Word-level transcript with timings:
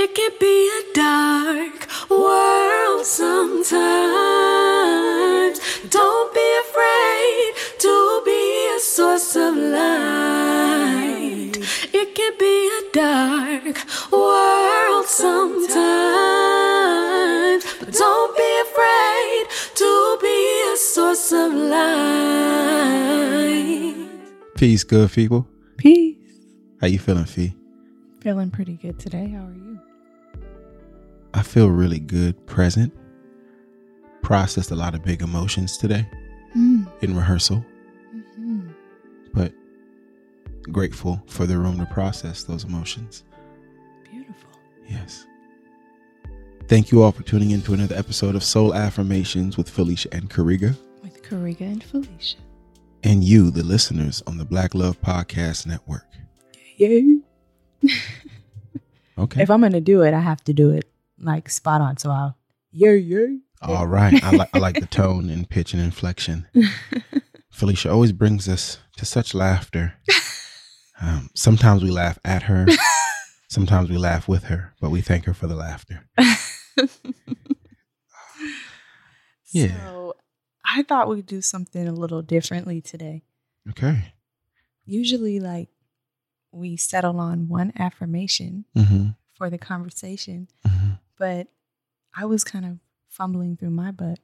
It 0.00 0.14
can 0.14 0.30
be 0.38 0.70
a 0.80 0.82
dark 0.94 1.88
world 2.08 3.04
sometimes. 3.04 3.74
Don't 5.90 6.32
be 6.32 6.48
afraid 6.64 7.52
to 7.80 8.22
be 8.24 8.68
a 8.76 8.78
source 8.78 9.34
of 9.34 9.56
light. 9.56 11.56
It 11.92 12.14
can 12.14 12.32
be 12.38 12.68
a 12.78 12.82
dark 12.92 13.76
world 14.12 15.06
sometimes. 15.06 15.66
But 17.80 17.92
don't 17.92 18.36
be 18.36 18.60
afraid 18.66 19.48
to 19.82 20.18
be 20.22 20.62
a 20.72 20.76
source 20.76 21.32
of 21.32 21.52
light. 21.52 22.86
Peace, 24.54 24.84
good 24.84 25.10
people. 25.10 25.48
Peace. 25.76 26.16
How 26.80 26.86
you 26.86 27.00
feeling, 27.00 27.24
Fee? 27.24 27.56
Feeling 28.20 28.52
pretty 28.52 28.76
good 28.76 29.00
today. 29.00 29.30
How 29.30 29.46
are 29.46 29.52
you? 29.52 29.67
I 31.38 31.42
feel 31.42 31.68
really 31.70 32.00
good, 32.00 32.44
present. 32.46 32.92
Processed 34.22 34.72
a 34.72 34.74
lot 34.74 34.94
of 34.96 35.04
big 35.04 35.22
emotions 35.22 35.76
today 35.78 36.04
Mm. 36.56 36.88
in 37.02 37.14
rehearsal, 37.16 37.64
hmm 38.34 38.68
but 39.34 39.52
grateful 40.72 41.22
for 41.28 41.46
the 41.46 41.56
room 41.56 41.78
to 41.78 41.86
process 41.86 42.42
those 42.42 42.64
emotions. 42.64 43.22
Beautiful. 44.10 44.50
Yes. 44.88 45.26
Thank 46.66 46.90
you 46.90 47.02
all 47.02 47.12
for 47.12 47.22
tuning 47.22 47.52
in 47.52 47.62
to 47.62 47.74
another 47.74 47.94
episode 47.94 48.34
of 48.34 48.42
Soul 48.42 48.74
Affirmations 48.74 49.56
with 49.56 49.68
Felicia 49.70 50.08
and 50.12 50.28
Kariga, 50.28 50.76
With 51.02 51.22
Kariga 51.22 51.60
and 51.60 51.84
Felicia. 51.84 52.38
and 53.04 53.22
you, 53.22 53.50
the 53.52 53.62
listeners, 53.62 54.22
on 54.26 54.38
the 54.38 54.44
Black 54.44 54.74
Love 54.74 55.00
Podcast 55.00 55.66
Network. 55.66 56.06
Yay. 56.78 57.20
Okay. 59.16 59.42
If 59.42 59.50
I'm 59.50 59.60
gonna 59.60 59.80
do 59.80 60.02
it, 60.02 60.14
I 60.14 60.20
have 60.20 60.42
to 60.44 60.52
do 60.52 60.70
it 60.70 60.88
like 61.20 61.48
spot 61.50 61.80
on. 61.80 61.96
So 61.98 62.10
I'll 62.10 62.36
yay 62.70 62.96
yay. 62.98 63.38
All 63.62 63.86
right. 63.86 64.22
I 64.22 64.30
like 64.30 64.50
I 64.54 64.58
like 64.58 64.78
the 64.80 64.86
tone 64.86 65.30
and 65.30 65.48
pitch 65.48 65.72
and 65.74 65.82
inflection. 65.82 66.46
Felicia 67.50 67.90
always 67.90 68.12
brings 68.12 68.48
us 68.48 68.78
to 68.96 69.04
such 69.04 69.34
laughter. 69.34 69.94
Um, 71.00 71.30
sometimes 71.34 71.82
we 71.82 71.90
laugh 71.90 72.18
at 72.24 72.42
her, 72.44 72.66
sometimes 73.48 73.88
we 73.88 73.96
laugh 73.98 74.26
with 74.28 74.44
her, 74.44 74.74
but 74.80 74.90
we 74.90 75.00
thank 75.00 75.24
her 75.26 75.34
for 75.34 75.46
the 75.46 75.54
laughter. 75.56 76.08
Yeah. 79.50 79.68
So 79.86 80.14
I 80.64 80.82
thought 80.82 81.08
we'd 81.08 81.26
do 81.26 81.40
something 81.40 81.88
a 81.88 81.92
little 81.92 82.20
differently 82.22 82.80
today. 82.80 83.22
Okay. 83.70 84.12
Usually, 84.84 85.40
like 85.40 85.68
we 86.52 86.76
settle 86.76 87.18
on 87.20 87.48
one 87.48 87.72
affirmation 87.78 88.64
Mm-hmm. 88.76 89.08
for 89.34 89.48
the 89.50 89.58
conversation, 89.58 90.48
Mm-hmm. 90.66 90.90
But 91.18 91.48
I 92.14 92.24
was 92.24 92.44
kind 92.44 92.64
of 92.64 92.78
fumbling 93.08 93.56
through 93.56 93.70
my 93.70 93.90
book. 93.90 94.18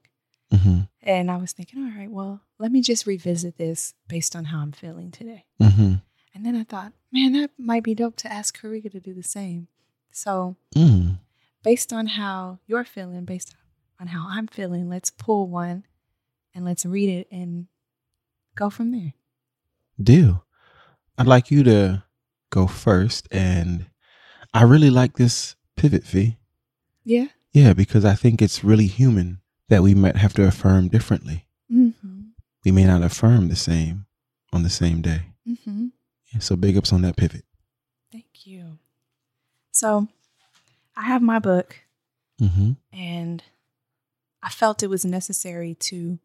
Mm-hmm. 0.53 0.81
And 1.03 1.31
I 1.31 1.37
was 1.37 1.53
thinking, 1.53 1.83
all 1.83 1.99
right, 1.99 2.11
well, 2.11 2.43
let 2.59 2.71
me 2.71 2.81
just 2.81 3.07
revisit 3.07 3.59
this 3.59 3.95
based 4.09 4.37
on 4.37 4.47
how 4.47 4.61
I'm 4.61 4.73
feeling 4.73 5.11
today. 5.11 5.45
Mm-hmm. 5.61 5.95
And 6.35 6.47
then 6.47 6.57
I 6.57 6.65
thought, 6.65 6.93
man, 7.13 7.33
that 7.33 7.51
might 7.59 7.83
be 7.83 7.95
dope 7.95 8.17
to 8.17 8.33
ask 8.33 8.61
Kariga 8.61 8.91
to 8.93 9.01
do 9.01 9.15
the 9.15 9.23
same. 9.23 9.69
So, 10.13 10.57
Mm. 10.75 11.19
based 11.63 11.93
on 11.93 12.07
how 12.07 12.61
you're 12.67 12.85
feeling, 12.85 13.25
based 13.25 13.55
on 14.01 14.09
how 14.09 14.27
I'm 14.29 14.47
feeling, 14.47 14.89
let's 14.89 15.11
pull 15.11 15.49
one 15.49 15.85
and 16.55 16.65
let's 16.65 16.87
read 16.87 17.09
it 17.09 17.29
and 17.31 17.67
go 18.55 18.71
from 18.71 18.93
there. 18.93 19.15
Deal. 20.01 20.45
I'd 21.19 21.27
like 21.27 21.51
you 21.51 21.63
to 21.65 22.05
go 22.51 22.67
first, 22.67 23.29
and 23.31 23.87
I 24.53 24.63
really 24.63 24.91
like 24.91 25.17
this 25.17 25.57
pivot 25.77 26.05
fee. 26.05 26.39
Yeah. 27.05 27.27
Yeah, 27.53 27.73
because 27.73 28.05
I 28.05 28.15
think 28.15 28.43
it's 28.43 28.65
really 28.65 28.87
human 28.87 29.41
that 29.69 29.83
we 29.83 29.95
might 29.95 30.17
have 30.17 30.35
to 30.35 30.47
affirm 30.47 30.89
differently. 30.89 31.47
Mm-hmm. 31.73 32.21
We 32.65 32.71
may 32.73 32.85
not 32.85 33.03
affirm 33.03 33.49
the 33.49 33.57
same 33.57 34.07
on 34.53 34.63
the 34.63 34.71
same 34.71 35.01
day. 35.03 35.23
Mm-hmm. 35.49 35.87
Yeah, 36.33 36.41
so 36.41 36.57
big 36.57 36.77
ups 36.77 36.93
on 36.93 37.03
that 37.03 37.17
pivot. 37.17 37.45
Thank 38.11 38.47
you. 38.47 38.79
So, 39.73 40.09
I 40.97 41.03
have 41.05 41.23
my 41.23 41.39
book 41.39 41.81
Mm-hmm. 42.41 42.73
and 42.93 43.43
I 44.43 44.49
felt 44.49 44.83
it 44.83 44.91
was 44.91 45.05
necessary 45.05 45.75
to 45.81 46.19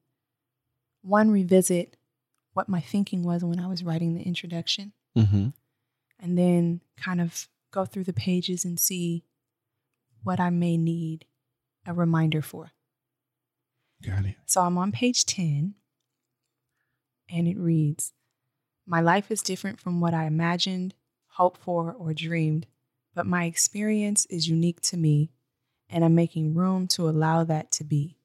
one 1.03 1.29
revisit 1.29 1.95
what 2.53 2.68
my 2.68 2.81
thinking 2.81 3.22
was 3.23 3.44
when 3.44 3.59
I 3.59 3.68
was 3.68 3.84
writing 3.84 4.16
the 4.16 4.23
introduction 4.23 4.94
Mm-hmm. 5.16 5.50
and 6.19 6.38
then 6.38 6.81
kind 6.97 7.22
of 7.22 7.47
go 7.72 7.85
through 7.85 8.06
the 8.06 8.13
pages 8.13 8.66
and 8.66 8.79
see 8.79 9.23
what 10.24 10.40
I 10.40 10.50
may 10.50 10.78
need 10.78 11.25
a 11.85 11.94
reminder 11.94 12.41
for. 12.41 12.72
Got 14.06 14.25
it. 14.25 14.35
So 14.46 14.62
I'm 14.62 14.78
on 14.78 14.91
page 14.91 15.25
10 15.25 15.75
and 17.31 17.47
it 17.47 17.57
reads 17.57 18.13
My 18.85 19.02
life 19.02 19.31
is 19.31 19.41
different 19.41 19.80
from 19.80 20.00
what 20.02 20.13
I 20.13 20.25
imagined, 20.25 20.96
hoped 21.28 21.62
for, 21.62 21.94
or 21.94 22.13
dreamed, 22.13 22.68
but 23.13 23.25
my 23.25 23.46
experience 23.46 24.25
is 24.28 24.47
unique 24.47 24.81
to 24.81 24.97
me, 24.97 25.31
and 25.90 26.03
I'm 26.03 26.16
making 26.16 26.53
room 26.53 26.88
to 26.90 27.09
allow 27.09 27.44
that 27.44 27.72
to 27.72 27.84
be. 27.84 28.18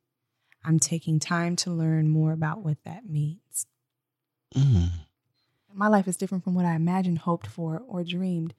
I'm 0.64 0.78
taking 0.78 1.18
time 1.18 1.56
to 1.56 1.70
learn 1.70 2.08
more 2.08 2.32
about 2.32 2.60
what 2.60 2.78
that 2.84 3.08
means. 3.08 3.66
Mm. 4.54 4.90
My 5.72 5.88
life 5.88 6.08
is 6.08 6.16
different 6.16 6.44
from 6.44 6.54
what 6.54 6.64
I 6.64 6.74
imagined, 6.74 7.18
hoped 7.18 7.46
for, 7.46 7.82
or 7.86 8.04
dreamed, 8.04 8.54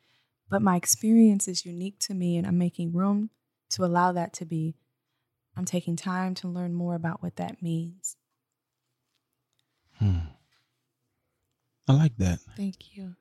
but 0.50 0.62
my 0.62 0.76
experience 0.76 1.48
is 1.48 1.66
unique 1.66 2.00
to 2.02 2.14
me, 2.14 2.38
and 2.38 2.46
I'm 2.46 2.58
making 2.58 2.94
room 2.94 3.30
to 3.72 3.84
allow 3.84 4.12
that 4.12 4.34
to 4.34 4.46
be. 4.46 4.76
I'm 5.58 5.66
taking 5.66 5.96
time 5.96 6.36
to 6.36 6.48
learn 6.48 6.74
more 6.74 6.96
about 6.96 7.24
what 7.24 7.38
that 7.38 7.62
means. 7.62 8.18
Hmm. 10.00 10.18
I 11.88 11.94
like 11.94 12.18
that. 12.18 12.40
Thank 12.58 12.96
you. 12.98 13.16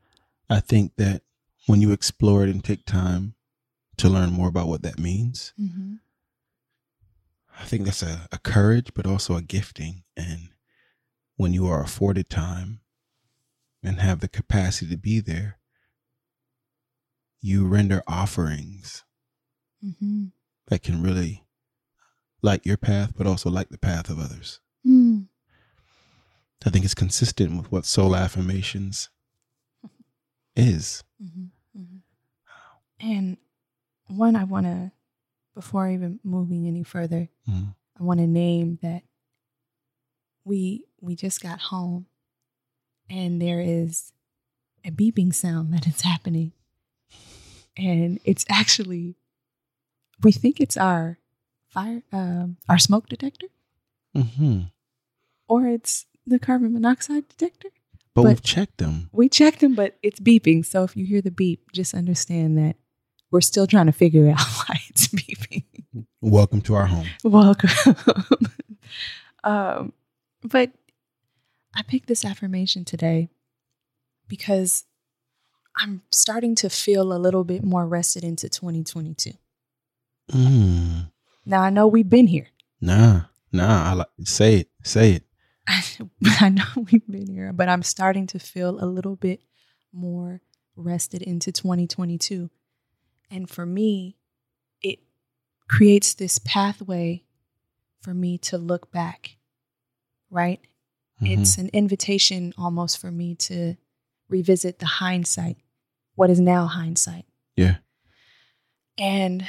I 0.51 0.61
think 0.61 0.97
that 0.97 1.23
when 1.67 1.81
you 1.81 1.93
explore 1.93 2.45
it 2.45 2.51
and 2.51 2.63
take 2.63 2.85
time 2.85 3.35
to 3.99 4.09
learn 4.09 4.31
more 4.33 4.49
about 4.49 4.69
what 4.69 4.83
that 4.83 4.99
means, 4.99 5.53
Mm-hmm. 5.61 5.95
I 7.61 7.65
think 7.65 7.85
that's 7.85 8.03
a, 8.03 8.27
a 8.33 8.39
courage, 8.39 8.93
but 8.95 9.07
also 9.07 9.37
a 9.37 9.43
gifting. 9.43 10.03
And 10.17 10.49
when 11.37 11.53
you 11.53 11.69
are 11.69 11.83
afforded 11.83 12.29
time 12.29 12.81
and 13.83 14.01
have 14.01 14.21
the 14.21 14.29
capacity 14.29 14.91
to 14.91 14.97
be 14.97 15.21
there, 15.21 15.59
you 17.45 17.67
render 17.67 18.03
offerings 18.09 19.05
Mm-hmm. 19.85 20.29
that 20.69 20.83
can 20.83 21.03
really 21.03 21.45
light 22.41 22.65
your 22.65 22.79
path, 22.79 23.13
but 23.19 23.27
also 23.27 23.51
light 23.51 23.69
the 23.71 23.77
path 23.77 24.09
of 24.09 24.19
others. 24.19 24.61
Mm. 24.87 25.27
I 26.65 26.71
think 26.71 26.87
it's 26.87 26.95
consistent 26.95 27.55
with 27.59 27.71
what 27.71 27.85
soul 27.85 28.17
affirmations 28.17 29.11
is. 30.57 31.05
Mm-hmm. 31.23 31.79
Mm-hmm. 31.79 33.07
And 33.07 33.37
one, 34.07 34.37
I 34.37 34.45
want 34.45 34.65
to, 34.65 34.91
before 35.55 35.87
even 35.91 36.19
moving 36.25 36.67
any 36.67 36.83
further, 36.83 37.29
Mm. 37.47 37.75
I 38.01 38.03
want 38.03 38.21
to 38.21 38.27
name 38.27 38.79
that 38.81 39.03
we 40.45 40.87
we 41.03 41.15
just 41.15 41.43
got 41.43 41.61
home, 41.61 42.07
and 43.11 43.41
there 43.43 43.61
is 43.61 44.13
a 44.83 44.91
beeping 44.91 45.35
sound 45.35 45.75
that 45.75 45.87
is 45.87 46.01
happening, 46.01 46.53
and 47.77 48.21
it's 48.25 48.45
actually, 48.49 49.17
we 50.23 50.33
think 50.33 50.61
it's 50.61 50.77
our 50.77 51.19
fire, 51.69 52.03
um, 52.13 52.57
our 52.69 52.79
smoke 52.79 53.09
detector, 53.09 53.49
hmm 54.15 54.61
or 55.47 55.67
it's 55.67 56.07
the 56.27 56.39
carbon 56.39 56.73
monoxide 56.73 57.29
detector. 57.29 57.69
But, 58.15 58.23
But- 58.23 58.29
we've 58.29 58.43
checked 58.43 58.79
them. 58.79 59.11
We 59.13 59.29
checked 59.29 59.61
them, 59.61 59.75
but 59.75 59.99
it's 60.03 60.21
beeping. 60.21 60.65
So 60.65 60.85
if 60.85 60.97
you 60.97 61.05
hear 61.05 61.21
the 61.21 61.31
beep, 61.31 61.71
just 61.73 61.93
understand 61.95 62.57
that 62.59 62.77
we're 63.31 63.41
still 63.41 63.67
trying 63.67 63.87
to 63.87 63.93
figure 63.93 64.31
out 64.31 64.41
why 64.69 64.81
it's 64.89 65.09
beeping. 65.09 65.65
Welcome 66.21 66.61
to 66.63 66.75
our 66.75 66.87
home. 66.87 67.07
Welcome. 67.25 67.71
um, 69.45 69.93
but 70.43 70.71
I 71.75 71.83
picked 71.83 72.07
this 72.07 72.25
affirmation 72.25 72.85
today 72.85 73.29
because 74.29 74.85
I'm 75.77 76.03
starting 76.11 76.55
to 76.57 76.71
feel 76.71 77.13
a 77.13 77.19
little 77.19 77.45
bit 77.45 77.65
more 77.65 77.87
rested 77.87 78.25
into 78.25 78.49
2022. 78.49 79.33
Mm. 80.33 81.11
Now 81.45 81.63
I 81.63 81.71
know 81.71 81.87
we've 81.87 82.09
been 82.09 82.27
here. 82.27 82.49
Nah, 82.81 83.23
nah. 83.53 83.91
I 83.91 83.93
like 83.95 84.09
say 84.25 84.57
it. 84.61 84.69
Say 84.83 85.13
it. 85.15 85.25
I 86.41 86.51
know 86.51 86.87
we've 86.91 87.07
been 87.09 87.29
here, 87.29 87.53
but 87.53 87.69
I'm 87.69 87.83
starting 87.83 88.27
to 88.29 88.39
feel 88.39 88.83
a 88.83 88.87
little 88.87 89.17
bit 89.17 89.41
more 89.93 90.41
rested 90.77 91.23
into 91.23 91.53
2022. 91.53 92.51
And 93.31 93.49
for 93.49 93.65
me, 93.67 94.17
it 94.83 95.01
creates 95.69 96.15
this 96.15 96.39
pathway 96.39 97.25
for 98.01 98.13
me 98.13 98.37
to 98.39 98.59
look 98.59 98.93
back, 98.93 99.37
right? 100.31 100.61
Mhm. 101.23 101.41
It's 101.41 101.57
an 101.59 101.71
invitation 101.73 102.53
almost 102.59 102.99
for 102.99 103.11
me 103.11 103.35
to 103.37 103.77
revisit 104.29 104.79
the 104.79 104.87
hindsight, 104.87 105.57
what 106.15 106.31
is 106.31 106.41
now 106.41 106.67
hindsight. 106.67 107.27
Yeah. 107.57 107.77
And 108.99 109.47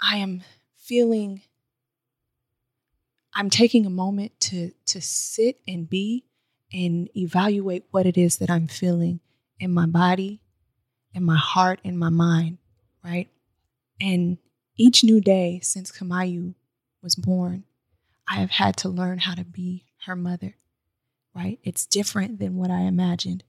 I 0.00 0.16
am 0.16 0.42
feeling 0.76 1.42
I'm 3.34 3.50
taking 3.50 3.84
a 3.84 3.90
moment 3.90 4.38
to 4.40 4.70
to 4.86 5.00
sit 5.00 5.58
and 5.66 5.88
be 5.88 6.24
and 6.72 7.08
evaluate 7.16 7.84
what 7.90 8.06
it 8.06 8.16
is 8.16 8.38
that 8.38 8.50
I'm 8.50 8.68
feeling 8.68 9.20
in 9.58 9.72
my 9.72 9.86
body, 9.86 10.40
in 11.12 11.24
my 11.24 11.36
heart, 11.36 11.80
in 11.84 11.96
my 11.96 12.10
mind, 12.10 12.58
right? 13.04 13.28
And 14.00 14.38
each 14.76 15.04
new 15.04 15.20
day 15.20 15.60
since 15.62 15.92
Kamayu 15.92 16.54
was 17.02 17.14
born, 17.14 17.64
I 18.28 18.36
have 18.36 18.50
had 18.50 18.76
to 18.78 18.88
learn 18.88 19.18
how 19.18 19.34
to 19.34 19.44
be 19.44 19.86
her 20.06 20.16
mother, 20.16 20.56
right? 21.34 21.58
It's 21.62 21.86
different 21.86 22.38
than 22.38 22.56
what 22.56 22.70
I 22.70 22.80
imagined. 22.82 23.44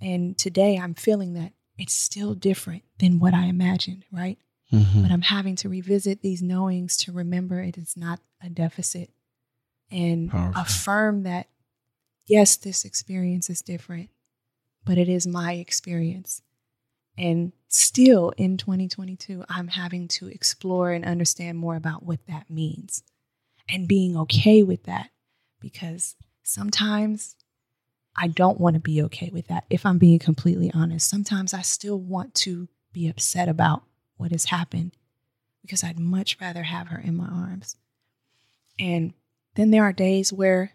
And 0.00 0.38
today 0.38 0.78
I'm 0.78 0.94
feeling 0.94 1.34
that 1.34 1.52
it's 1.80 1.94
still 1.94 2.34
different 2.34 2.82
than 2.98 3.18
what 3.18 3.34
I 3.34 3.46
imagined, 3.46 4.04
right? 4.12 4.38
Mhm. 4.72 5.02
But 5.02 5.10
I'm 5.10 5.22
having 5.22 5.56
to 5.56 5.68
revisit 5.68 6.20
these 6.22 6.42
knowings 6.42 6.96
to 6.98 7.12
remember 7.12 7.60
it 7.60 7.76
is 7.76 7.96
not 7.96 8.20
a 8.40 8.48
deficit 8.48 9.10
and 9.90 10.30
Powerful. 10.30 10.62
affirm 10.62 11.22
that, 11.24 11.48
yes, 12.26 12.56
this 12.56 12.84
experience 12.84 13.50
is 13.50 13.62
different, 13.62 14.10
but 14.84 14.98
it 14.98 15.08
is 15.08 15.26
my 15.26 15.54
experience. 15.54 16.42
And 17.18 17.52
still 17.68 18.30
in 18.36 18.56
2022, 18.56 19.44
I'm 19.48 19.68
having 19.68 20.06
to 20.08 20.28
explore 20.28 20.92
and 20.92 21.04
understand 21.04 21.58
more 21.58 21.76
about 21.76 22.04
what 22.04 22.24
that 22.26 22.48
means 22.48 23.02
and 23.68 23.88
being 23.88 24.16
okay 24.16 24.62
with 24.62 24.84
that 24.84 25.10
because 25.60 26.14
sometimes 26.42 27.36
I 28.16 28.28
don't 28.28 28.60
want 28.60 28.74
to 28.74 28.80
be 28.80 29.02
okay 29.04 29.30
with 29.32 29.48
that. 29.48 29.64
If 29.70 29.86
I'm 29.86 29.98
being 29.98 30.18
completely 30.18 30.70
honest, 30.74 31.08
sometimes 31.08 31.54
I 31.54 31.62
still 31.62 31.98
want 31.98 32.34
to 32.36 32.68
be 32.92 33.08
upset 33.08 33.48
about 33.48 33.82
what 34.16 34.32
has 34.32 34.46
happened 34.46 34.92
because 35.62 35.84
I'd 35.84 35.98
much 35.98 36.36
rather 36.40 36.64
have 36.64 36.88
her 36.88 36.98
in 36.98 37.16
my 37.16 37.26
arms. 37.28 37.76
And 38.78 39.14
then 39.54 39.70
there 39.70 39.84
are 39.84 39.92
days 39.92 40.32
where 40.32 40.72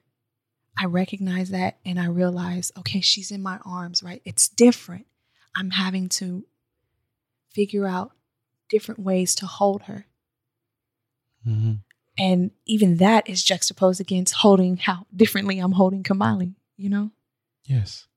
I 0.77 0.85
recognize 0.85 1.49
that 1.49 1.77
and 1.85 1.99
I 1.99 2.07
realize, 2.07 2.71
okay, 2.77 3.01
she's 3.01 3.31
in 3.31 3.41
my 3.41 3.59
arms, 3.65 4.03
right? 4.03 4.21
It's 4.25 4.47
different. 4.49 5.07
I'm 5.55 5.71
having 5.71 6.09
to 6.09 6.45
figure 7.49 7.87
out 7.87 8.11
different 8.69 8.99
ways 8.99 9.35
to 9.35 9.45
hold 9.45 9.83
her. 9.83 10.05
Mhm. 11.47 11.79
And 12.17 12.51
even 12.65 12.97
that 12.97 13.27
is 13.29 13.43
juxtaposed 13.43 14.01
against 14.01 14.35
holding 14.35 14.77
how 14.77 15.05
differently 15.15 15.59
I'm 15.59 15.73
holding 15.73 16.03
Kamali, 16.03 16.55
you 16.77 16.89
know? 16.89 17.11
Yes. 17.65 18.07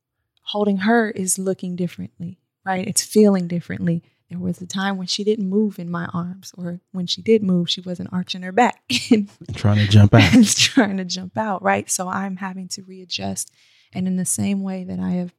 Holding 0.42 0.78
her 0.78 1.10
is 1.10 1.38
looking 1.38 1.76
differently, 1.76 2.38
right? 2.64 2.86
It's 2.86 3.04
feeling 3.04 3.48
differently. 3.48 4.02
There 4.30 4.38
was 4.38 4.60
a 4.60 4.66
time 4.66 4.98
when 4.98 5.06
she 5.06 5.24
didn't 5.24 5.48
move 5.48 5.78
in 5.78 5.90
my 5.90 6.06
arms, 6.12 6.52
or 6.56 6.80
when 6.92 7.06
she 7.06 7.22
did 7.22 7.42
move, 7.42 7.70
she 7.70 7.80
wasn't 7.80 8.12
arching 8.12 8.42
her 8.42 8.52
back 8.52 8.82
and 9.10 9.28
trying 9.54 9.76
to 9.78 9.88
jump 9.88 10.14
out. 10.14 10.32
trying 10.56 10.98
to 10.98 11.04
jump 11.04 11.38
out, 11.38 11.62
right? 11.62 11.90
So 11.90 12.08
I'm 12.08 12.36
having 12.36 12.68
to 12.68 12.82
readjust. 12.82 13.50
And 13.92 14.06
in 14.06 14.16
the 14.16 14.26
same 14.26 14.62
way 14.62 14.84
that 14.84 15.00
I 15.00 15.12
have 15.12 15.34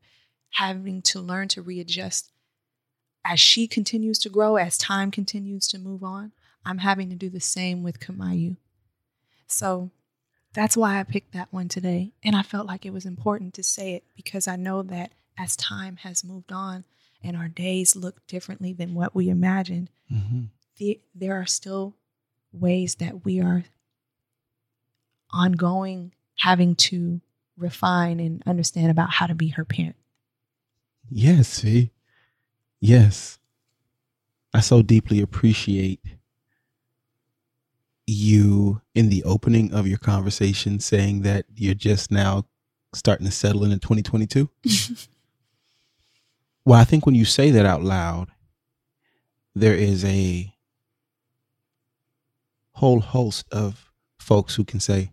having 0.54 1.04
to 1.04 1.20
learn 1.20 1.48
to 1.50 1.62
readjust 1.62 2.32
as 3.24 3.40
she 3.40 3.68
continues 3.68 4.18
to 4.20 4.30
grow, 4.30 4.56
as 4.56 4.78
time 4.78 5.12
continues 5.12 5.68
to 5.68 5.78
move 5.78 6.04
on, 6.04 6.32
I'm 6.66 6.80
having 6.80 7.10
to 7.10 7.16
do 7.16 7.30
the 7.30 7.40
same 7.40 7.84
with 7.84 8.00
Kamayu. 8.00 8.58
So 9.48 9.92
that's 10.60 10.76
why 10.76 11.00
I 11.00 11.04
picked 11.04 11.32
that 11.32 11.48
one 11.54 11.70
today. 11.70 12.12
And 12.22 12.36
I 12.36 12.42
felt 12.42 12.68
like 12.68 12.86
it 12.86 12.92
was 12.92 13.06
important 13.06 13.54
to 13.54 13.64
say 13.64 13.94
it 13.94 14.04
because 14.14 14.46
I 14.46 14.58
know 14.58 14.82
that 14.84 15.14
as 15.38 15.56
time 15.56 15.96
has 15.98 16.22
moved 16.22 16.52
on 16.52 16.84
and 17.24 17.38
our 17.38 17.48
days 17.48 17.96
look 17.96 18.28
differently 18.28 18.74
than 18.74 18.94
what 18.94 19.16
we 19.16 19.30
imagined, 19.30 19.90
Mhm. 20.12 20.50
the, 20.76 21.00
there 21.16 21.40
are 21.40 21.46
still 21.46 21.96
ways 22.52 22.96
that 22.96 23.24
we 23.24 23.40
are 23.40 23.64
ongoing 25.32 26.12
having 26.40 26.76
to 26.76 27.22
refine 27.56 28.20
and 28.20 28.44
understand 28.46 28.92
about 28.92 29.12
how 29.12 29.28
to 29.28 29.36
be 29.36 29.50
her 29.50 29.64
parent. 29.64 29.96
Yes, 31.10 31.48
see? 31.48 31.92
Yes. 32.82 33.40
I 34.54 34.60
so 34.60 34.82
deeply 34.82 35.22
appreciate 35.22 36.02
you 38.10 38.82
in 38.96 39.10
the 39.10 39.24
opening 39.24 39.74
of 39.74 39.88
your 39.88 39.98
conversation 39.98 40.80
saying 40.80 41.22
that 41.22 41.46
you're 41.56 41.74
just 41.74 42.12
now 42.12 42.46
starting 42.94 43.26
to 43.26 43.32
settle 43.32 43.64
in 43.64 43.72
in 43.72 43.80
2022. 43.80 44.50
well, 46.66 46.80
I 46.80 46.84
think 46.84 47.06
when 47.06 47.16
you 47.16 47.26
say 47.26 47.52
that 47.52 47.66
out 47.66 47.84
loud, 47.84 48.30
there 49.56 49.76
is 49.76 50.04
a 50.06 50.54
whole 52.74 53.02
host 53.02 53.46
of 53.52 53.92
folks 54.20 54.56
who 54.56 54.64
can 54.64 54.80
say, 54.80 55.12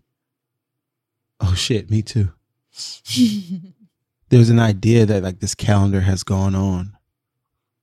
oh 1.39 1.53
shit, 1.53 1.89
me 1.89 2.01
too 2.01 2.31
there's 4.29 4.49
an 4.49 4.59
idea 4.59 5.03
that 5.05 5.23
like 5.23 5.39
this 5.39 5.55
calendar 5.55 6.01
has 6.01 6.23
gone 6.23 6.53
on 6.53 6.97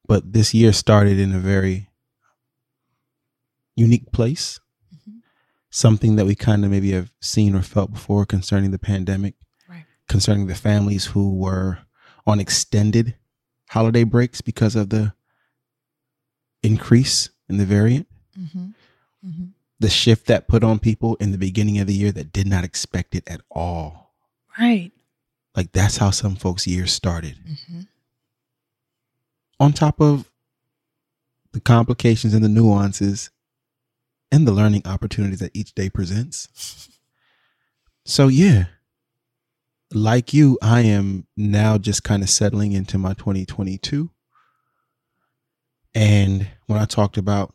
but 0.06 0.32
this 0.32 0.54
year 0.54 0.72
started 0.72 1.18
in 1.18 1.34
a 1.34 1.38
very 1.38 1.88
unique 3.76 4.12
place. 4.12 4.60
Something 5.74 6.14
that 6.14 6.24
we 6.24 6.36
kind 6.36 6.64
of 6.64 6.70
maybe 6.70 6.92
have 6.92 7.10
seen 7.20 7.52
or 7.52 7.60
felt 7.62 7.92
before 7.92 8.24
concerning 8.24 8.70
the 8.70 8.78
pandemic 8.78 9.34
Right. 9.68 9.84
concerning 10.08 10.46
the 10.46 10.54
families 10.54 11.06
who 11.06 11.34
were 11.34 11.78
on 12.26 12.38
extended 12.38 13.16
holiday 13.70 14.04
breaks 14.04 14.40
because 14.40 14.76
of 14.76 14.90
the 14.90 15.12
increase 16.62 17.28
in 17.48 17.56
the 17.58 17.64
variant 17.66 18.06
Mm-hmm. 18.38 18.66
Mm-hmm. 19.24 19.44
the 19.80 19.88
shift 19.90 20.26
that 20.26 20.48
put 20.48 20.64
on 20.64 20.78
people 20.80 21.14
in 21.16 21.30
the 21.32 21.38
beginning 21.38 21.78
of 21.78 21.86
the 21.86 21.94
year 21.94 22.10
that 22.12 22.32
did 22.32 22.46
not 22.48 22.64
expect 22.64 23.14
it 23.14 23.24
at 23.28 23.40
all 23.50 24.12
Right. 24.58 24.92
like 25.56 25.72
that's 25.72 25.96
how 25.96 26.10
some 26.10 26.36
folks 26.36 26.66
years 26.68 26.92
started 26.92 27.36
Mm-hmm. 27.48 27.80
on 29.60 29.72
top 29.72 30.00
of 30.00 30.30
the 31.52 31.60
complications 31.60 32.32
and 32.34 32.44
the 32.44 32.48
nuances 32.48 33.30
and 34.34 34.48
the 34.48 34.52
learning 34.52 34.82
opportunities 34.84 35.38
that 35.38 35.54
each 35.54 35.76
day 35.76 35.88
presents. 35.88 36.88
So, 38.04 38.26
yeah, 38.26 38.64
like 39.92 40.34
you, 40.34 40.58
I 40.60 40.80
am 40.80 41.28
now 41.36 41.78
just 41.78 42.02
kind 42.02 42.20
of 42.20 42.28
settling 42.28 42.72
into 42.72 42.98
my 42.98 43.14
2022. 43.14 44.10
And 45.94 46.48
when 46.66 46.80
I 46.80 46.84
talked 46.84 47.16
about 47.16 47.54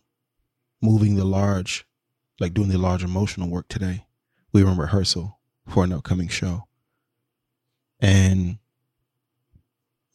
moving 0.81 1.15
the 1.15 1.25
large, 1.25 1.85
like 2.39 2.53
doing 2.53 2.69
the 2.69 2.77
large 2.77 3.03
emotional 3.03 3.49
work 3.49 3.67
today, 3.67 4.05
we 4.53 4.63
were 4.63 4.71
in 4.71 4.77
rehearsal 4.77 5.37
for 5.67 5.83
an 5.83 5.91
upcoming 5.91 6.29
show. 6.29 6.65
And 7.99 8.57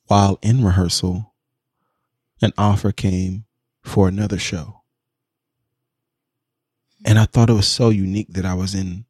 while 0.06 0.38
in 0.40 0.64
rehearsal, 0.64 1.34
an 2.40 2.54
offer 2.56 2.90
came 2.90 3.44
for 3.82 4.08
another 4.08 4.38
show. 4.38 4.83
And 7.04 7.18
I 7.18 7.26
thought 7.26 7.50
it 7.50 7.54
was 7.54 7.68
so 7.68 7.90
unique 7.90 8.32
that 8.32 8.46
I 8.46 8.54
was 8.54 8.74
in 8.74 9.04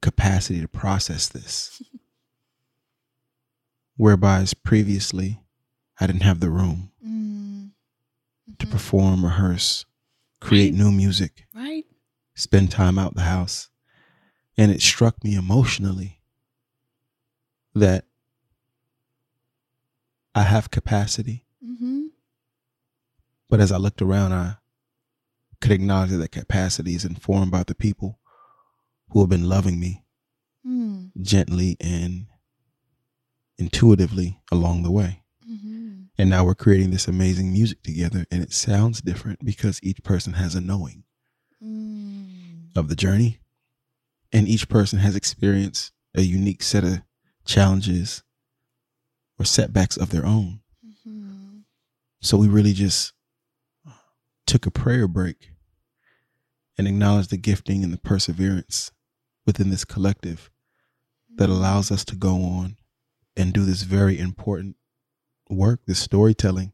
capacity 0.00 0.60
to 0.60 0.68
process 0.68 1.28
this. 1.28 1.82
Whereby 3.96 4.44
previously 4.62 5.40
I 6.00 6.06
didn't 6.06 6.22
have 6.22 6.40
the 6.40 6.50
room 6.50 6.90
Mm-hmm. 7.04 7.66
to 8.58 8.66
perform, 8.66 9.24
rehearse, 9.24 9.84
create 10.40 10.72
Right. 10.72 10.78
new 10.78 10.90
music, 10.90 11.46
Right. 11.54 11.84
spend 12.34 12.70
time 12.70 12.98
out 12.98 13.14
the 13.14 13.22
house. 13.22 13.68
And 14.56 14.70
it 14.72 14.80
struck 14.80 15.22
me 15.22 15.34
emotionally 15.34 16.20
that 17.74 18.06
I 20.34 20.42
have 20.42 20.70
capacity. 20.70 21.44
Mm-hmm. 21.64 22.06
But 23.48 23.60
as 23.60 23.70
I 23.72 23.76
looked 23.76 24.02
around, 24.02 24.32
I 24.32 24.56
could 25.64 25.72
acknowledge 25.72 26.10
that 26.10 26.18
that 26.18 26.30
capacity 26.30 26.94
is 26.94 27.06
informed 27.06 27.50
by 27.50 27.62
the 27.62 27.74
people 27.74 28.20
who 29.08 29.20
have 29.20 29.30
been 29.30 29.48
loving 29.48 29.80
me 29.80 30.04
Mm. 30.66 31.10
gently 31.22 31.76
and 31.80 32.26
intuitively 33.56 34.40
along 34.52 34.82
the 34.82 34.90
way. 34.90 35.22
Mm-hmm. 35.50 36.02
And 36.18 36.30
now 36.30 36.44
we're 36.44 36.54
creating 36.54 36.90
this 36.90 37.08
amazing 37.08 37.50
music 37.50 37.82
together, 37.82 38.26
and 38.30 38.42
it 38.42 38.52
sounds 38.52 39.00
different 39.00 39.42
because 39.44 39.80
each 39.82 40.02
person 40.02 40.34
has 40.34 40.54
a 40.54 40.60
knowing 40.60 41.04
Mm. 41.62 42.76
of 42.76 42.88
the 42.88 42.96
journey, 42.96 43.40
and 44.32 44.46
each 44.46 44.68
person 44.68 44.98
has 44.98 45.16
experienced 45.16 45.92
a 46.14 46.20
unique 46.20 46.62
set 46.62 46.84
of 46.84 47.00
challenges 47.46 48.22
or 49.38 49.46
setbacks 49.46 49.96
of 49.96 50.10
their 50.10 50.26
own. 50.26 50.60
Mm-hmm. 50.86 51.58
So 52.20 52.36
we 52.36 52.48
really 52.48 52.74
just 52.74 53.14
took 54.46 54.66
a 54.66 54.70
prayer 54.70 55.08
break 55.08 55.53
and 56.76 56.88
acknowledge 56.88 57.28
the 57.28 57.36
gifting 57.36 57.84
and 57.84 57.92
the 57.92 57.98
perseverance 57.98 58.90
within 59.46 59.70
this 59.70 59.84
collective 59.84 60.50
that 61.36 61.44
mm-hmm. 61.44 61.52
allows 61.52 61.90
us 61.90 62.04
to 62.04 62.16
go 62.16 62.42
on 62.42 62.76
and 63.36 63.52
do 63.52 63.64
this 63.64 63.82
very 63.82 64.18
important 64.18 64.76
work, 65.50 65.80
this 65.86 65.98
storytelling, 65.98 66.72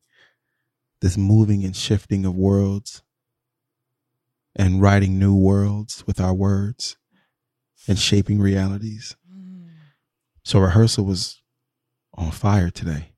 this 1.00 1.16
moving 1.16 1.64
and 1.64 1.74
shifting 1.74 2.24
of 2.24 2.34
worlds 2.34 3.02
and 4.54 4.82
writing 4.82 5.18
new 5.18 5.34
worlds 5.34 6.04
with 6.06 6.20
our 6.20 6.34
words 6.34 6.96
and 7.88 7.98
shaping 7.98 8.40
realities. 8.40 9.16
Mm-hmm. 9.30 9.68
So 10.44 10.58
rehearsal 10.58 11.04
was 11.04 11.40
on 12.14 12.30
fire 12.30 12.70
today, 12.70 13.12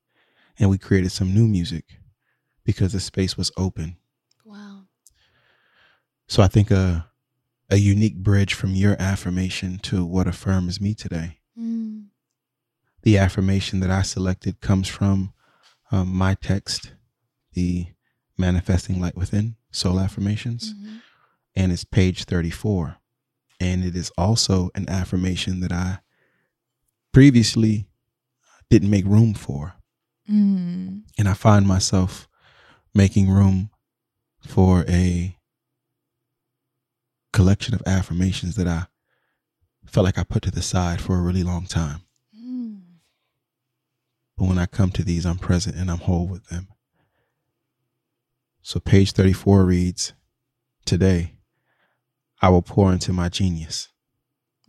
and 0.58 0.70
we 0.70 0.78
created 0.78 1.10
some 1.10 1.34
new 1.34 1.46
music 1.46 1.84
because 2.64 2.92
the 2.92 3.00
space 3.00 3.36
was 3.36 3.50
open. 3.56 3.96
So 6.32 6.42
I 6.42 6.48
think 6.48 6.70
a 6.70 7.10
a 7.68 7.76
unique 7.76 8.16
bridge 8.16 8.54
from 8.54 8.70
your 8.74 8.96
affirmation 8.98 9.78
to 9.80 10.02
what 10.02 10.26
affirms 10.26 10.80
me 10.80 10.94
today. 10.94 11.40
Mm. 11.58 12.06
The 13.02 13.18
affirmation 13.18 13.80
that 13.80 13.90
I 13.90 14.00
selected 14.00 14.62
comes 14.62 14.88
from 14.88 15.34
um, 15.90 16.08
my 16.08 16.32
text, 16.32 16.94
the 17.52 17.88
Manifesting 18.38 18.98
Light 18.98 19.14
Within 19.14 19.56
Soul 19.72 20.00
Affirmations, 20.00 20.72
Mhm. 20.72 21.02
and 21.54 21.70
it's 21.70 21.84
page 21.84 22.24
34. 22.24 22.96
And 23.60 23.84
it 23.84 23.94
is 23.94 24.10
also 24.16 24.70
an 24.74 24.88
affirmation 24.88 25.60
that 25.60 25.70
I 25.70 25.98
previously 27.12 27.90
didn't 28.70 28.88
make 28.88 29.04
room 29.04 29.34
for. 29.34 29.74
Mm. 30.26 31.02
And 31.18 31.28
I 31.28 31.34
find 31.34 31.68
myself 31.68 32.26
making 32.94 33.28
room 33.28 33.68
for 34.40 34.86
a 34.88 35.36
collection 37.32 37.74
of 37.74 37.82
affirmations 37.86 38.56
that 38.56 38.66
I 38.66 38.86
felt 39.86 40.04
like 40.04 40.18
I 40.18 40.24
put 40.24 40.42
to 40.44 40.50
the 40.50 40.62
side 40.62 41.00
for 41.00 41.18
a 41.18 41.22
really 41.22 41.42
long 41.42 41.66
time. 41.66 42.02
Mm. 42.38 42.80
But 44.36 44.46
when 44.46 44.58
I 44.58 44.66
come 44.66 44.90
to 44.92 45.04
these, 45.04 45.26
I'm 45.26 45.38
present 45.38 45.76
and 45.76 45.90
I'm 45.90 45.98
whole 45.98 46.26
with 46.26 46.46
them. 46.48 46.68
So 48.62 48.78
page 48.80 49.12
34 49.12 49.64
reads 49.64 50.12
Today, 50.84 51.34
I 52.40 52.48
will 52.48 52.62
pour 52.62 52.92
into 52.92 53.12
my 53.12 53.28
genius. 53.28 53.88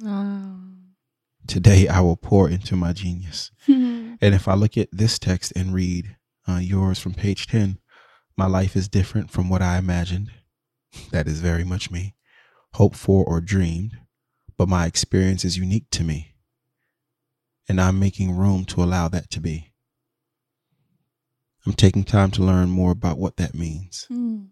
Oh. 0.03 0.55
Today, 1.47 1.87
I 1.87 1.99
will 2.01 2.15
pour 2.15 2.49
into 2.49 2.75
my 2.75 2.93
genius. 2.93 3.51
And 4.21 4.33
if 4.33 4.47
I 4.47 4.53
look 4.53 4.77
at 4.77 4.87
this 4.93 5.19
text 5.19 5.51
and 5.53 5.73
read 5.73 6.15
uh, 6.47 6.59
yours 6.61 6.97
from 6.97 7.13
page 7.13 7.47
10, 7.47 7.77
my 8.37 8.45
life 8.45 8.75
is 8.77 8.87
different 8.87 9.29
from 9.29 9.49
what 9.49 9.61
I 9.61 9.77
imagined. 9.77 10.31
That 11.11 11.27
is 11.27 11.41
very 11.41 11.65
much 11.65 11.91
me, 11.91 12.15
hoped 12.73 12.95
for 12.95 13.23
or 13.25 13.41
dreamed, 13.41 13.97
but 14.57 14.67
my 14.67 14.85
experience 14.85 15.45
is 15.45 15.57
unique 15.57 15.89
to 15.91 16.03
me. 16.03 16.35
And 17.69 17.79
I'm 17.79 17.99
making 17.99 18.35
room 18.35 18.65
to 18.65 18.83
allow 18.83 19.07
that 19.07 19.29
to 19.31 19.39
be. 19.39 19.71
I'm 21.65 21.73
taking 21.73 22.03
time 22.03 22.29
to 22.31 22.43
learn 22.43 22.69
more 22.69 22.91
about 22.91 23.17
what 23.17 23.37
that 23.37 23.55
means. 23.55 24.05
Mm. 24.11 24.49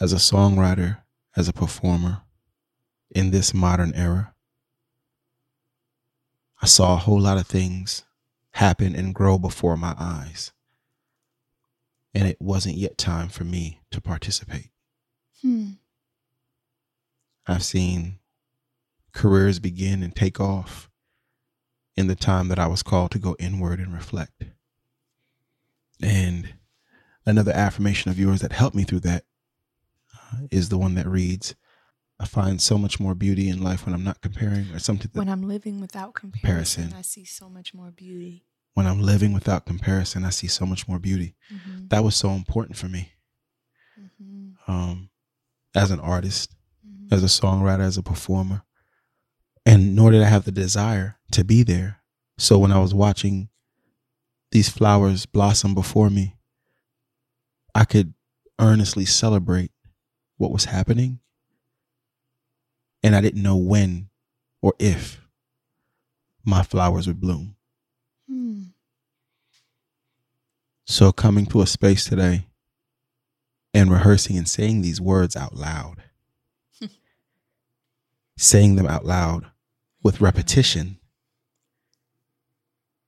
As 0.00 0.12
a 0.12 0.16
songwriter, 0.16 0.98
as 1.36 1.48
a 1.48 1.52
performer, 1.52 2.22
in 3.14 3.30
this 3.30 3.54
modern 3.54 3.92
era, 3.94 4.34
I 6.60 6.66
saw 6.66 6.94
a 6.94 6.98
whole 6.98 7.20
lot 7.20 7.38
of 7.38 7.46
things 7.46 8.02
happen 8.52 8.94
and 8.94 9.14
grow 9.14 9.38
before 9.38 9.76
my 9.76 9.94
eyes. 9.98 10.52
And 12.14 12.26
it 12.26 12.40
wasn't 12.40 12.76
yet 12.76 12.98
time 12.98 13.28
for 13.28 13.44
me 13.44 13.80
to 13.90 14.00
participate. 14.00 14.70
Mm. 15.44 15.78
I've 17.46 17.64
seen 17.64 18.18
careers 19.12 19.58
begin 19.58 20.02
and 20.02 20.14
take 20.14 20.40
off 20.40 20.90
in 21.96 22.06
the 22.06 22.14
time 22.14 22.48
that 22.48 22.58
I 22.58 22.66
was 22.66 22.82
called 22.82 23.10
to 23.12 23.18
go 23.18 23.36
inward 23.38 23.78
and 23.78 23.92
reflect. 23.92 24.44
And 26.00 26.54
another 27.26 27.52
affirmation 27.52 28.10
of 28.10 28.18
yours 28.18 28.40
that 28.40 28.52
helped 28.52 28.74
me 28.74 28.84
through 28.84 29.00
that 29.00 29.24
uh, 30.14 30.46
is 30.50 30.68
the 30.68 30.78
one 30.78 30.94
that 30.94 31.06
reads, 31.06 31.54
I 32.18 32.26
find 32.26 32.60
so 32.60 32.78
much 32.78 32.98
more 33.00 33.14
beauty 33.14 33.48
in 33.48 33.62
life 33.62 33.84
when 33.84 33.94
I'm 33.94 34.04
not 34.04 34.20
comparing 34.20 34.70
or 34.72 34.78
something 34.78 35.10
When 35.12 35.28
I'm 35.28 35.42
living 35.42 35.80
without 35.80 36.14
comparison, 36.14 36.84
Comparison. 36.84 36.98
I 36.98 37.02
see 37.02 37.24
so 37.24 37.48
much 37.48 37.74
more 37.74 37.90
beauty. 37.90 38.44
when 38.74 38.86
I'm 38.86 39.02
living 39.02 39.32
without 39.32 39.66
comparison, 39.66 40.24
I 40.24 40.30
see 40.30 40.46
so 40.46 40.64
much 40.64 40.88
more 40.88 40.98
beauty. 40.98 41.34
Mm-hmm. 41.52 41.88
That 41.88 42.04
was 42.04 42.16
so 42.16 42.30
important 42.30 42.76
for 42.78 42.88
me. 42.88 43.12
Mm-hmm. 44.00 44.70
Um, 44.70 45.10
as 45.74 45.90
an 45.90 46.00
artist. 46.00 46.54
As 47.12 47.22
a 47.22 47.26
songwriter, 47.26 47.80
as 47.80 47.98
a 47.98 48.02
performer. 48.02 48.62
And 49.66 49.94
nor 49.94 50.10
did 50.10 50.22
I 50.22 50.28
have 50.28 50.44
the 50.44 50.50
desire 50.50 51.18
to 51.32 51.44
be 51.44 51.62
there. 51.62 52.00
So 52.38 52.58
when 52.58 52.72
I 52.72 52.78
was 52.78 52.94
watching 52.94 53.50
these 54.50 54.70
flowers 54.70 55.26
blossom 55.26 55.74
before 55.74 56.08
me, 56.08 56.36
I 57.74 57.84
could 57.84 58.14
earnestly 58.58 59.04
celebrate 59.04 59.70
what 60.38 60.50
was 60.50 60.64
happening. 60.64 61.20
And 63.02 63.14
I 63.14 63.20
didn't 63.20 63.42
know 63.42 63.56
when 63.56 64.08
or 64.62 64.72
if 64.78 65.20
my 66.44 66.62
flowers 66.62 67.06
would 67.06 67.20
bloom. 67.20 67.56
Mm. 68.30 68.68
So 70.86 71.12
coming 71.12 71.44
to 71.46 71.60
a 71.60 71.66
space 71.66 72.04
today 72.04 72.46
and 73.74 73.90
rehearsing 73.90 74.38
and 74.38 74.48
saying 74.48 74.80
these 74.80 75.00
words 75.00 75.36
out 75.36 75.54
loud, 75.54 76.02
saying 78.36 78.76
them 78.76 78.86
out 78.86 79.04
loud 79.04 79.46
with 80.02 80.20
repetition 80.20 80.98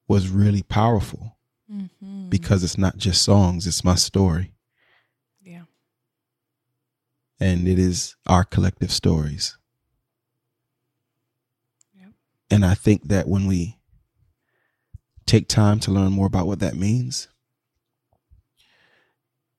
was 0.09 0.28
really 0.28 0.62
powerful 0.62 1.31
Mm-hmm. 1.73 2.28
because 2.28 2.62
it's 2.62 2.76
not 2.76 2.99
just 2.99 3.23
songs, 3.23 3.66
it's 3.66 3.83
my 3.83 3.95
story. 3.95 4.52
yeah. 5.43 5.62
And 7.40 7.66
it 7.66 7.78
is 7.78 8.16
our 8.26 8.45
collective 8.45 8.93
stories. 8.93 9.57
Yep. 11.99 12.11
And 12.50 12.66
I 12.66 12.75
think 12.75 13.09
that 13.09 13.26
when 13.28 13.47
we 13.47 13.78
take 15.25 15.49
time 15.49 15.81
to 15.81 15.90
learn 15.90 16.12
more 16.12 16.26
about 16.26 16.47
what 16.47 16.59
that 16.59 16.76
means, 16.76 17.28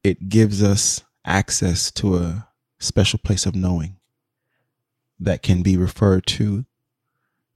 it 0.03 0.29
gives 0.29 0.62
us 0.62 1.03
access 1.25 1.89
to 1.93 2.17
a 2.17 2.48
special 2.79 3.17
place 3.17 3.48
of 3.48 3.55
knowing 3.55 3.98
that 5.19 5.41
can 5.41 5.62
be 5.62 5.77
referred 5.77 6.25
to 6.27 6.65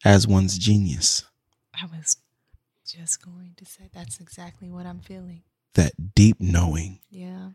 as 0.05 0.27
one's 0.27 0.57
genius, 0.57 1.25
I 1.73 1.85
was 1.85 2.17
just 2.85 3.21
going 3.23 3.53
to 3.57 3.65
say 3.65 3.89
that's 3.93 4.19
exactly 4.19 4.69
what 4.69 4.85
I'm 4.85 4.99
feeling. 5.01 5.43
that 5.75 6.15
deep 6.15 6.37
knowing, 6.41 6.99
Yeah. 7.11 7.51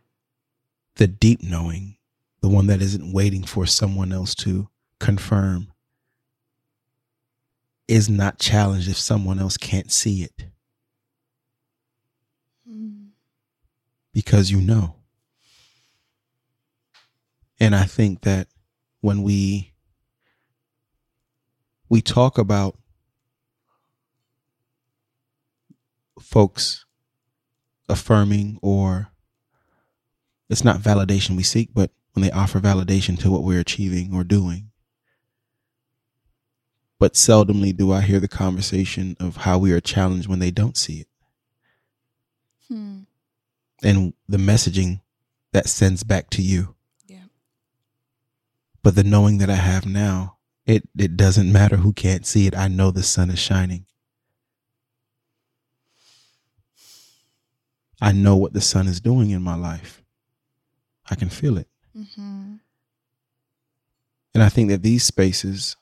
the 0.97 1.07
deep 1.09 1.43
knowing, 1.43 1.97
the 2.41 2.49
one 2.49 2.67
that 2.69 2.81
isn't 2.81 3.13
waiting 3.13 3.43
for 3.45 3.67
someone 3.67 4.13
else 4.13 4.35
to 4.37 4.69
confirm, 5.01 5.73
is 7.89 8.09
not 8.09 8.39
challenged 8.39 8.89
if 8.89 8.97
someone 8.99 9.39
else 9.39 9.57
can't 9.57 9.91
see 9.93 10.23
it 10.23 10.45
Mm. 12.69 13.09
because 14.15 14.51
you 14.51 14.61
know. 14.61 14.97
And 17.61 17.75
I 17.77 17.85
think 17.85 18.23
that 18.23 18.49
when 19.01 19.23
we 19.23 19.74
we 21.95 22.03
talk 22.03 22.39
about 22.39 22.77
folks 26.21 26.87
affirming 27.89 28.59
or 28.63 29.13
it's 30.51 30.65
not 30.65 30.81
validation 30.81 31.37
we 31.37 31.45
seek, 31.45 31.73
but 31.73 31.93
when 32.13 32.25
they 32.25 32.33
offer 32.33 32.59
validation 32.59 33.17
to 33.21 33.31
what 33.31 33.45
we're 33.45 33.61
achieving 33.61 34.13
or 34.13 34.25
doing. 34.25 34.73
But 36.99 37.13
seldomly 37.13 37.77
do 37.77 37.93
I 37.93 38.01
hear 38.01 38.19
the 38.19 38.27
conversation 38.27 39.17
of 39.21 39.37
how 39.37 39.59
we 39.59 39.71
are 39.71 39.81
challenged 39.81 40.27
when 40.27 40.41
they 40.41 40.51
don't 40.51 40.77
see 40.77 40.99
it 41.03 41.09
Hmm. 42.67 43.03
and 43.85 44.15
the 44.29 44.39
messaging 44.39 45.01
that 45.53 45.69
sends 45.69 46.03
back 46.03 46.29
to 46.31 46.43
you. 46.43 46.75
Yeah. 47.07 47.27
But 48.83 48.97
the 48.97 49.05
knowing 49.05 49.39
that 49.39 49.49
I 49.49 49.55
have 49.55 49.87
now, 49.87 50.34
it, 50.67 50.89
it 50.99 51.17
doesn't 51.17 51.53
matter 51.53 51.77
who 51.77 51.93
can't 51.93 52.25
see 52.27 52.47
it. 52.47 52.57
I 52.57 52.69
know 52.69 52.91
the 52.91 53.03
sun 53.03 53.31
is 53.31 53.39
shining. 53.39 53.87
I 58.01 58.13
know 58.13 58.37
what 58.37 58.53
the 58.53 58.61
sun 58.61 58.87
is 58.87 59.01
doing 59.01 59.31
in 59.31 59.43
my 59.43 59.55
life. 59.55 60.03
I 61.11 61.15
can 61.15 61.29
feel 61.29 61.59
it. 61.59 61.69
Mm-hmm. 61.97 62.55
And 64.35 64.43
I 64.43 64.49
think 64.49 64.69
that 64.71 64.83
these 64.83 65.05
spaces, 65.05 65.77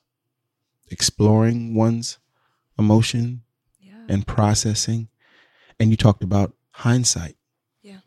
exploring 0.89 1.75
one's 1.75 2.19
emotion 2.77 3.41
Yeah. 3.81 3.93
and 4.09 4.27
processing, 4.27 5.09
and 5.79 5.89
you 5.89 5.97
talked 5.97 6.23
about 6.23 6.53
hindsight. 6.71 7.35
Yeah. 7.81 7.99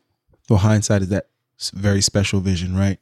Well, 0.49 0.59
hindsight 0.59 1.01
is 1.01 1.09
that 1.09 1.27
very 1.73 2.01
special 2.01 2.39
vision, 2.39 2.75
right? 2.75 2.99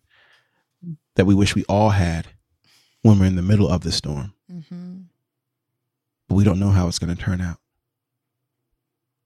That 1.15 1.25
we 1.25 1.35
wish 1.35 1.55
we 1.55 1.65
all 1.65 1.91
had 1.91 2.27
when 3.05 3.19
we're 3.19 3.25
in 3.27 3.35
the 3.35 3.41
middle 3.43 3.69
of 3.69 3.81
the 3.81 3.91
storm, 3.91 4.33
Mm-hmm. 4.51 5.01
but 6.27 6.35
we 6.35 6.43
don't 6.43 6.59
know 6.59 6.69
how 6.71 6.87
it's 6.87 6.97
going 6.97 7.15
to 7.15 7.21
turn 7.21 7.39
out. 7.39 7.57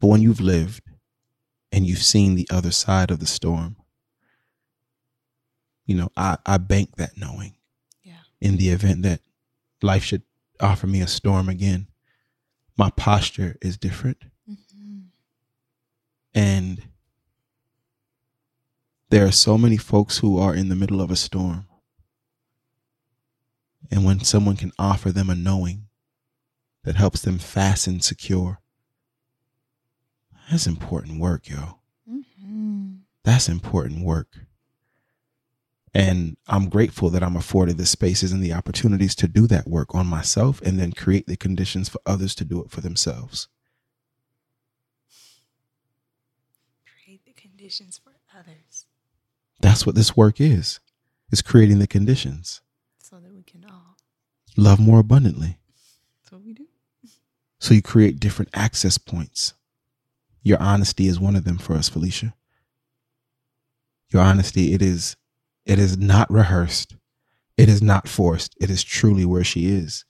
But 0.01 0.07
when 0.07 0.21
you've 0.21 0.41
lived 0.41 0.83
and 1.71 1.85
you've 1.85 2.03
seen 2.03 2.35
the 2.35 2.47
other 2.51 2.71
side 2.71 3.09
of 3.09 3.19
the 3.19 3.25
storm, 3.25 3.77
you 5.85 5.95
know, 5.95 6.09
I, 6.17 6.37
I 6.45 6.57
bank 6.57 6.97
that 6.97 7.17
knowing 7.17 7.55
Yeah. 8.03 8.13
in 8.41 8.57
the 8.57 8.69
event 8.69 9.03
that 9.03 9.21
life 9.81 10.03
should 10.03 10.23
offer 10.59 10.85
me 10.87 10.99
a 11.01 11.07
storm 11.07 11.47
again. 11.47 11.87
My 12.77 12.89
posture 12.89 13.55
is 13.61 13.77
different. 13.77 14.17
Mm-hmm. 14.49 14.99
And 16.33 16.81
there 19.09 19.25
are 19.25 19.31
so 19.31 19.57
many 19.57 19.77
folks 19.77 20.17
who 20.17 20.37
are 20.37 20.53
in 20.53 20.67
the 20.69 20.75
middle 20.75 20.99
of 21.01 21.11
a 21.11 21.15
storm. 21.15 21.65
And 23.91 24.05
when 24.05 24.19
someone 24.21 24.55
can 24.55 24.71
offer 24.77 25.11
them 25.11 25.29
a 25.29 25.35
knowing 25.35 25.87
that 26.83 26.95
helps 26.95 27.21
them 27.21 27.39
fasten 27.39 28.01
secure, 28.01 28.59
that's 30.49 30.67
important 30.67 31.19
work, 31.19 31.49
yo. 31.49 31.79
Mm-hmm. 32.09 32.89
That's 33.23 33.47
important 33.49 34.03
work. 34.03 34.39
And 35.93 36.37
I'm 36.47 36.69
grateful 36.69 37.09
that 37.09 37.23
I'm 37.23 37.35
afforded 37.35 37.77
the 37.77 37.85
spaces 37.85 38.31
and 38.31 38.43
the 38.43 38.53
opportunities 38.53 39.15
to 39.15 39.27
do 39.27 39.47
that 39.47 39.67
work 39.67 39.95
on 39.95 40.05
myself 40.05 40.61
and 40.61 40.79
then 40.79 40.91
create 40.93 41.25
the 41.25 41.35
conditions 41.35 41.89
for 41.89 41.99
others 42.05 42.35
to 42.35 42.45
do 42.45 42.63
it 42.63 42.69
for 42.69 42.81
themselves. 42.81 43.47
Create 47.03 47.25
the 47.25 47.33
conditions 47.33 47.99
for 48.03 48.13
others 48.37 48.85
That's 49.61 49.85
what 49.85 49.95
this 49.95 50.15
work 50.15 50.39
is. 50.39 50.79
Is 51.31 51.41
creating 51.41 51.79
the 51.79 51.87
conditions. 51.87 52.61
so 52.97 53.19
that 53.19 53.33
we 53.33 53.43
can 53.43 53.65
all. 53.65 53.97
Love 54.59 54.77
more 54.77 54.99
abundantly. 54.99 55.57
That's 56.21 56.33
what 56.33 56.43
we 56.43 56.53
do. 56.53 56.67
So 57.59 57.73
you 57.73 57.81
create 57.81 58.19
different 58.19 58.51
access 58.53 58.97
points. 58.97 59.53
Your 60.43 60.61
honesty 60.61 61.07
is 61.07 61.17
one 61.17 61.37
of 61.37 61.45
them 61.45 61.57
for 61.57 61.75
us, 61.75 61.87
Felicia. 61.87 62.33
Your 64.09 64.21
honesty, 64.21 64.73
it 64.73 64.81
is 64.81 65.15
it 65.65 65.79
is 65.79 65.97
not 65.97 66.29
rehearsed. 66.29 66.97
It 67.55 67.69
is 67.69 67.81
not 67.81 68.09
forced. 68.09 68.53
It 68.59 68.69
is 68.69 68.83
truly 68.83 69.23
where 69.23 69.45
she 69.45 69.67
is. 69.67 70.03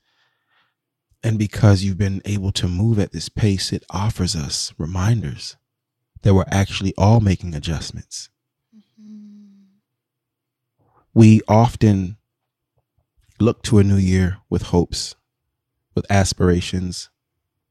And 1.21 1.37
because 1.37 1.83
you've 1.83 1.97
been 1.99 2.21
able 2.25 2.51
to 2.53 2.67
move 2.67 2.97
at 2.97 3.11
this 3.11 3.29
pace, 3.29 3.71
it 3.71 3.83
offers 3.91 4.35
us 4.35 4.73
reminders 4.79 5.57
that 6.23 6.33
we're 6.33 6.45
actually 6.47 6.95
all 6.97 7.19
making 7.19 7.53
adjustments. 7.53 8.29
Mm-hmm. 8.75 9.75
We 11.13 11.41
often 11.47 12.17
look 13.39 13.63
to 13.63 13.79
a 13.79 13.83
new 13.83 13.97
year 13.97 14.37
with 14.49 14.63
hopes, 14.63 15.15
with 15.95 16.05
aspirations, 16.11 17.09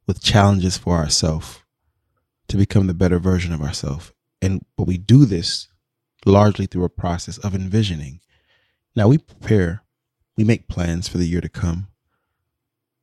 with 0.06 0.22
challenges 0.22 0.76
for 0.76 0.96
ourselves 0.96 1.60
to 2.48 2.56
become 2.56 2.86
the 2.86 2.94
better 2.94 3.18
version 3.18 3.52
of 3.52 3.62
ourselves. 3.62 4.12
And 4.40 4.64
but 4.76 4.84
we 4.84 4.96
do 4.98 5.24
this 5.24 5.68
largely 6.24 6.66
through 6.66 6.84
a 6.84 6.90
process 6.90 7.38
of 7.38 7.54
envisioning. 7.54 8.20
Now 8.96 9.08
we 9.08 9.18
prepare, 9.18 9.82
we 10.36 10.44
make 10.44 10.68
plans 10.68 11.08
for 11.08 11.18
the 11.18 11.28
year 11.28 11.40
to 11.40 11.48
come. 11.48 11.88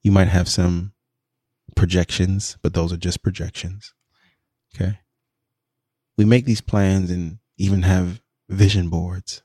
You 0.01 0.11
might 0.11 0.27
have 0.27 0.47
some 0.47 0.93
projections, 1.75 2.57
but 2.61 2.73
those 2.73 2.91
are 2.91 2.97
just 2.97 3.23
projections. 3.23 3.93
Okay. 4.73 4.99
We 6.17 6.25
make 6.25 6.45
these 6.45 6.61
plans 6.61 7.11
and 7.11 7.39
even 7.57 7.83
have 7.83 8.21
vision 8.49 8.89
boards. 8.89 9.43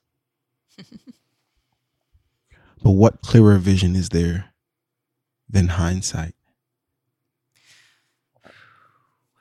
but 2.83 2.93
what 2.93 3.23
clearer 3.23 3.59
vision 3.59 3.95
is 3.97 4.09
there 4.11 4.47
than 5.49 5.69
hindsight? 5.69 6.35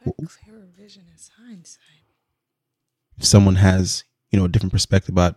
What 0.03 0.15
clearer 0.17 0.67
vision 0.77 1.03
is 1.15 1.29
hindsight? 1.38 1.84
if 3.17 3.25
someone 3.25 3.55
has 3.55 4.05
you 4.31 4.39
know 4.39 4.46
a 4.46 4.48
different 4.48 4.72
perspective 4.72 5.13
about 5.13 5.36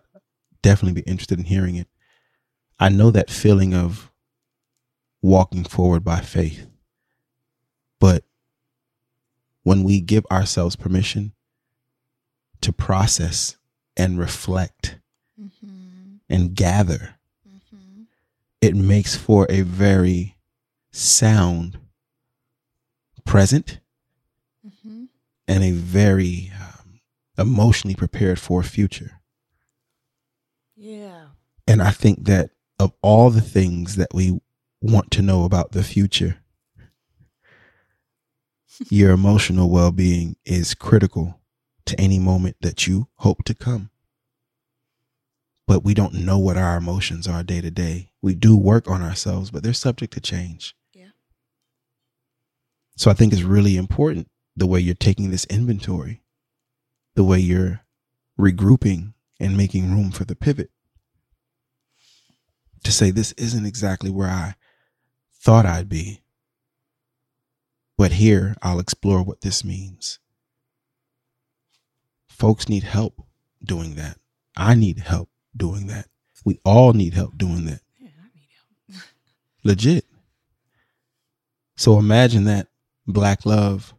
definitely 0.63 1.01
be 1.03 1.11
interested 1.11 1.37
in 1.37 1.45
hearing 1.47 1.75
it 1.75 1.89
i 2.79 2.89
know 2.89 3.11
that 3.11 3.29
feeling 3.29 3.75
of 3.75 4.13
walking 5.21 5.65
forward 5.65 6.05
by 6.05 6.21
faith 6.21 6.67
but 7.99 8.23
when 9.65 9.83
we 9.83 10.01
give 10.01 10.25
ourselves 10.31 10.77
permission 10.77 11.33
to 12.61 12.73
process 12.73 13.57
and 13.97 14.17
reflect 14.19 14.99
Mm-hmm. 15.41 16.17
and 16.31 16.55
gather. 16.55 17.17
It 18.63 18.75
makes 18.75 19.15
for 19.17 19.47
a 19.51 19.61
very 19.63 20.37
sound 20.93 21.79
present 23.27 23.81
Mm-hmm. 24.67 25.05
and 25.49 25.65
a 25.65 25.73
very 25.73 26.53
um, 26.61 27.01
emotionally 27.37 27.97
prepared 27.97 28.39
for 28.39 28.63
future 28.63 29.21
Yeah. 30.77 31.27
And 31.67 31.83
I 31.83 31.91
think 31.91 32.25
that 32.27 32.51
of 32.79 32.93
all 33.03 33.31
the 33.31 33.41
things 33.41 33.97
that 33.97 34.15
we 34.15 34.41
want 34.81 35.11
to 35.13 35.23
know 35.23 35.45
about 35.45 35.73
the 35.73 35.83
future, 35.85 36.39
your 38.91 39.11
emotional 39.13 39.71
well 39.71 39.93
being 39.93 40.37
is 40.45 40.75
critical 40.75 41.41
to 41.87 42.01
any 42.01 42.19
moment 42.19 42.57
that 42.61 42.87
you 42.87 43.09
hope 43.17 43.45
to 43.45 43.55
come. 43.55 43.91
But 45.73 45.85
we 45.85 45.95
don't 45.95 46.13
know 46.13 46.37
what 46.37 46.59
our 46.59 46.77
emotions 46.77 47.27
are 47.27 47.43
day 47.43 47.63
to 47.63 47.71
day. 47.71 48.11
We 48.21 48.35
do 48.35 48.59
work 48.59 48.91
on 48.91 49.01
ourselves, 49.01 49.51
but 49.51 49.63
they're 49.63 49.73
subject 49.73 50.13
to 50.13 50.21
change. 50.21 50.77
Yeah. 50.93 51.13
So 52.95 53.11
I 53.11 53.15
think 53.15 53.33
it's 53.33 53.41
really 53.41 53.79
important 53.79 54.29
the 54.55 54.67
way 54.67 54.81
you're 54.81 54.95
taking 54.95 55.31
this 55.31 55.47
inventory, 55.47 56.21
the 57.15 57.25
way 57.25 57.39
you're 57.39 57.87
regrouping 58.39 59.15
and 59.41 59.57
making 59.57 59.91
room 59.91 60.11
for 60.11 60.27
the 60.27 60.37
pivot 60.37 60.71
to 62.85 62.93
say 62.93 63.11
this 63.11 63.33
isn't 63.39 63.65
exactly 63.65 64.11
where 64.11 64.29
I 64.29 64.57
thought 65.41 65.65
I'd 65.65 65.89
be. 65.89 66.21
But 67.97 68.13
here 68.13 68.57
I'll 68.61 68.79
explore 68.79 69.23
what 69.23 69.41
this 69.41 69.65
means. 69.65 70.19
Folks 72.29 72.69
need 72.69 72.83
help 72.83 73.23
doing 73.65 73.95
that. 73.95 74.19
I 74.55 74.75
need 74.75 74.99
help 74.99 75.31
doing 75.57 75.87
that. 75.89 76.07
We 76.45 76.59
all 76.65 76.93
need 76.93 77.15
help 77.15 77.37
doing 77.39 77.65
that. 77.67 77.81
Yeah, 77.99 78.09
I 78.19 78.29
need 78.35 78.49
help. 78.91 79.03
Legit. 79.65 80.05
So 81.77 81.99
imagine 81.99 82.45
that 82.45 82.69
black 83.07 83.45
love 83.47 83.95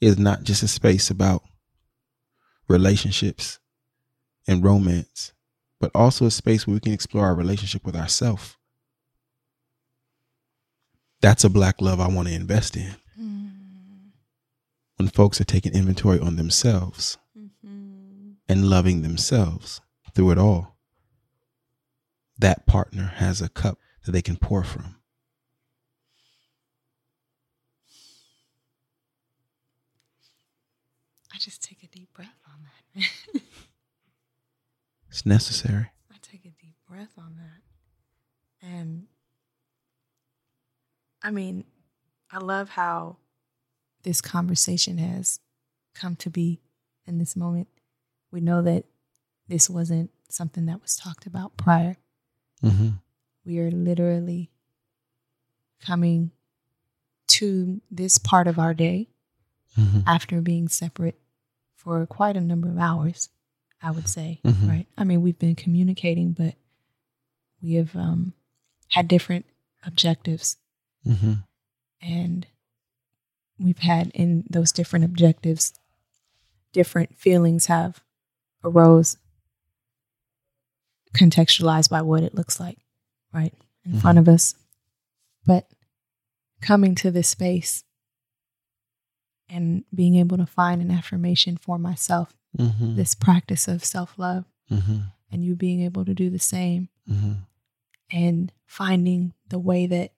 is 0.00 0.18
not 0.18 0.42
just 0.42 0.62
a 0.62 0.68
space 0.68 1.10
about 1.10 1.42
relationships 2.68 3.58
and 4.46 4.62
romance, 4.64 5.32
but 5.80 5.90
also 5.94 6.26
a 6.26 6.30
space 6.30 6.66
where 6.66 6.74
we 6.74 6.80
can 6.80 6.92
explore 6.92 7.24
our 7.24 7.34
relationship 7.34 7.84
with 7.84 7.96
ourselves. 7.96 8.56
That's 11.20 11.44
a 11.44 11.50
black 11.50 11.80
love 11.80 12.00
I 12.00 12.08
want 12.08 12.28
to 12.28 12.34
invest 12.34 12.76
in. 12.76 12.94
Mm-hmm. 13.20 13.48
When 14.96 15.08
folks 15.08 15.40
are 15.40 15.44
taking 15.44 15.72
inventory 15.74 16.18
on 16.20 16.36
themselves 16.36 17.18
Mm-hmm. 17.36 18.30
and 18.48 18.68
loving 18.70 19.02
themselves 19.02 19.80
through 20.18 20.32
it 20.32 20.38
all, 20.38 20.76
that 22.40 22.66
partner 22.66 23.12
has 23.18 23.40
a 23.40 23.48
cup 23.48 23.78
that 24.04 24.10
they 24.10 24.20
can 24.20 24.36
pour 24.36 24.64
from. 24.64 24.96
I 31.32 31.38
just 31.38 31.62
take 31.62 31.84
a 31.84 31.86
deep 31.86 32.12
breath 32.12 32.34
on 32.48 32.64
that. 32.96 33.42
It's 35.08 35.24
necessary. 35.24 35.86
I 36.12 36.16
take 36.20 36.44
a 36.44 36.50
deep 36.60 36.74
breath 36.88 37.12
on 37.16 37.36
that. 37.38 38.68
And 38.68 39.06
I 41.22 41.30
mean, 41.30 41.64
I 42.30 42.38
love 42.38 42.70
how 42.70 43.18
this 44.02 44.20
conversation 44.20 44.98
has 44.98 45.38
come 45.94 46.16
to 46.16 46.28
be 46.28 46.60
in 47.06 47.18
this 47.18 47.36
moment. 47.36 47.68
We 48.32 48.40
know 48.40 48.62
that 48.62 48.84
this 49.48 49.68
wasn't 49.70 50.10
something 50.28 50.66
that 50.66 50.82
was 50.82 50.96
talked 50.96 51.26
about 51.26 51.56
prior. 51.56 51.96
Mm-hmm. 52.62 52.88
We 53.46 53.58
are 53.60 53.70
literally 53.70 54.50
coming 55.84 56.32
to 57.28 57.80
this 57.90 58.18
part 58.18 58.46
of 58.46 58.58
our 58.58 58.74
day 58.74 59.08
Mm-hmm. 59.78 60.00
after 60.08 60.40
being 60.40 60.66
separate 60.66 61.20
for 61.76 62.04
quite 62.06 62.36
a 62.36 62.40
number 62.40 62.68
of 62.68 62.78
hours, 62.78 63.28
I 63.80 63.92
would 63.92 64.08
say, 64.08 64.40
Mhm. 64.42 64.68
right? 64.68 64.86
I 64.96 65.04
mean, 65.04 65.22
we've 65.22 65.38
been 65.38 65.54
communicating, 65.54 66.32
but 66.32 66.54
we 67.62 67.74
have 67.74 67.94
um, 67.94 68.32
had 68.88 69.06
different 69.06 69.46
objectives, 69.86 70.56
Mm-hmm. 71.06 71.34
and 72.02 72.46
we've 73.60 73.78
had 73.78 74.10
in 74.14 74.44
those 74.50 74.72
different 74.72 75.04
objectives, 75.04 75.74
different 76.72 77.16
feelings 77.16 77.66
have 77.66 78.02
arose, 78.64 79.16
contextualized 81.18 81.90
by 81.90 82.02
what 82.02 82.22
it 82.22 82.34
looks 82.34 82.58
like, 82.60 82.78
right, 83.32 83.52
in 83.84 83.92
Mhm. 83.92 84.00
front 84.00 84.18
of 84.18 84.28
us. 84.28 84.54
But 85.44 85.68
coming 86.60 86.94
to 86.96 87.10
this 87.10 87.28
space 87.28 87.84
and 89.48 89.84
being 89.94 90.16
able 90.16 90.36
to 90.36 90.46
find 90.46 90.80
an 90.82 90.90
affirmation 90.90 91.56
for 91.56 91.78
myself 91.78 92.34
Mm-hmm. 92.56 92.96
this 92.96 93.14
practice 93.14 93.68
of 93.68 93.84
self 93.84 94.18
love 94.18 94.44
Mm-hmm. 94.70 95.00
and 95.30 95.44
you 95.44 95.54
being 95.54 95.82
able 95.82 96.04
to 96.04 96.14
do 96.14 96.30
the 96.30 96.38
same 96.38 96.88
hmm 97.06 97.32
and 98.10 98.50
finding 98.66 99.34
the 99.48 99.58
way 99.58 99.86
that 99.86 100.12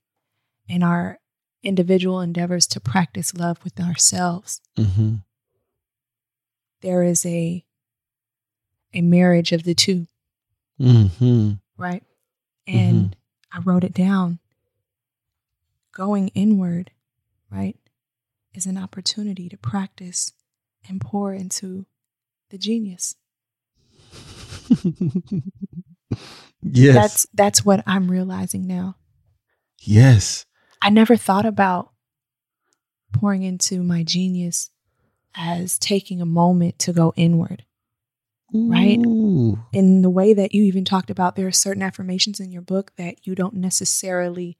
in 0.68 0.82
our 0.84 1.18
individual 1.62 2.20
endeavors 2.20 2.66
to 2.68 2.78
practice 2.80 3.34
love 3.34 3.62
with 3.64 3.80
ourselves 3.80 4.60
hmm 4.76 5.16
there 6.82 7.02
is 7.02 7.26
a 7.26 7.64
a 8.94 9.00
marriage 9.02 9.52
of 9.52 9.64
the 9.64 9.74
two 9.74 10.06
hmm 10.80 11.52
right 11.76 12.02
and 12.66 13.16
i 13.52 13.58
wrote 13.60 13.84
it 13.84 13.94
down 13.94 14.38
going 15.92 16.28
inward 16.28 16.90
right 17.50 17.76
is 18.54 18.66
an 18.66 18.78
opportunity 18.78 19.48
to 19.48 19.56
practice 19.56 20.32
and 20.88 21.00
pour 21.00 21.32
into 21.32 21.86
the 22.50 22.58
genius 22.58 23.14
yes. 26.62 26.94
that's 26.94 27.26
that's 27.34 27.64
what 27.64 27.82
i'm 27.86 28.10
realizing 28.10 28.66
now 28.66 28.96
yes. 29.80 30.46
I 30.82 30.90
never 30.90 31.16
thought 31.16 31.46
about 31.46 31.90
pouring 33.12 33.42
into 33.42 33.82
my 33.82 34.02
genius 34.02 34.70
as 35.34 35.78
taking 35.78 36.20
a 36.20 36.26
moment 36.26 36.78
to 36.80 36.92
go 36.92 37.12
inward. 37.16 37.64
Right. 38.52 38.98
Ooh. 38.98 39.58
In 39.72 40.02
the 40.02 40.10
way 40.10 40.34
that 40.34 40.52
you 40.54 40.62
even 40.64 40.84
talked 40.84 41.10
about, 41.10 41.36
there 41.36 41.46
are 41.46 41.52
certain 41.52 41.82
affirmations 41.82 42.40
in 42.40 42.50
your 42.50 42.62
book 42.62 42.92
that 42.96 43.26
you 43.26 43.34
don't 43.34 43.54
necessarily 43.54 44.58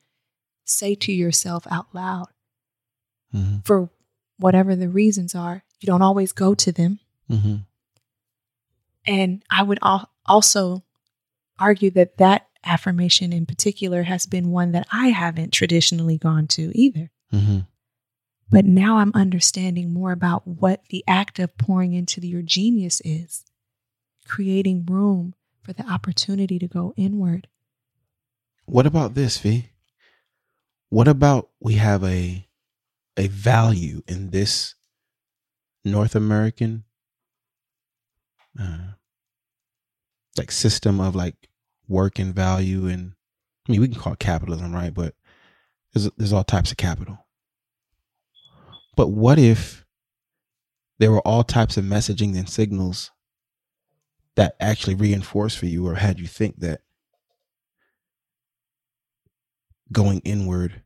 say 0.64 0.94
to 0.94 1.12
yourself 1.12 1.66
out 1.70 1.92
loud 1.94 2.28
Mhm. 3.34 3.64
for 3.66 3.90
whatever 4.38 4.76
the 4.76 4.88
reasons 4.88 5.34
are. 5.34 5.64
You 5.80 5.86
don't 5.86 6.02
always 6.02 6.32
go 6.32 6.54
to 6.54 6.70
them. 6.72 7.00
Mhm. 7.28 7.66
And 9.06 9.42
I 9.50 9.62
would 9.62 9.78
al- 9.82 10.10
also 10.26 10.84
argue 11.58 11.90
that 11.92 12.18
that 12.18 12.46
affirmation 12.64 13.32
in 13.32 13.46
particular 13.46 14.04
has 14.04 14.26
been 14.26 14.50
one 14.50 14.72
that 14.72 14.86
I 14.92 15.08
haven't 15.08 15.52
traditionally 15.52 16.18
gone 16.18 16.46
to 16.48 16.70
either. 16.78 17.10
Mhm. 17.32 17.66
But 18.50 18.64
now 18.66 18.98
I'm 18.98 19.12
understanding 19.14 19.92
more 19.92 20.12
about 20.12 20.46
what 20.46 20.84
the 20.90 21.02
act 21.08 21.38
of 21.38 21.56
pouring 21.56 21.92
into 21.94 22.20
your 22.26 22.42
genius 22.42 23.00
is, 23.04 23.44
creating 24.30 24.86
room 24.86 25.34
for 25.60 25.72
the 25.72 25.84
opportunity 25.90 26.56
to 26.56 26.68
go 26.68 26.94
inward. 26.96 27.48
What 28.64 28.86
about 28.86 29.14
this, 29.14 29.38
V? 29.38 29.70
What 30.88 31.08
about 31.08 31.50
we 31.58 31.74
have 31.74 32.04
a 32.04 32.46
a 33.16 33.26
value 33.26 34.02
in 34.06 34.30
this 34.30 34.76
North 35.84 36.14
American 36.14 36.84
uh, 38.58 38.92
like 40.38 40.52
system 40.52 41.00
of 41.00 41.16
like 41.16 41.48
work 41.88 42.20
and 42.20 42.32
value 42.32 42.86
and 42.86 43.14
I 43.68 43.72
mean 43.72 43.80
we 43.80 43.88
can 43.88 44.00
call 44.00 44.12
it 44.12 44.20
capitalism, 44.20 44.72
right? 44.72 44.94
But 44.94 45.16
there's 45.92 46.08
there's 46.16 46.32
all 46.32 46.44
types 46.44 46.70
of 46.70 46.76
capital. 46.76 47.26
But 48.96 49.08
what 49.08 49.40
if 49.40 49.84
there 51.00 51.10
were 51.10 51.26
all 51.26 51.42
types 51.42 51.76
of 51.76 51.84
messaging 51.84 52.36
and 52.36 52.48
signals 52.48 53.10
that 54.36 54.54
actually 54.60 54.94
reinforced 54.94 55.58
for 55.58 55.66
you 55.66 55.86
or 55.86 55.94
had 55.96 56.18
you 56.20 56.26
think 56.26 56.60
that 56.60 56.80
going 59.92 60.20
inward 60.20 60.82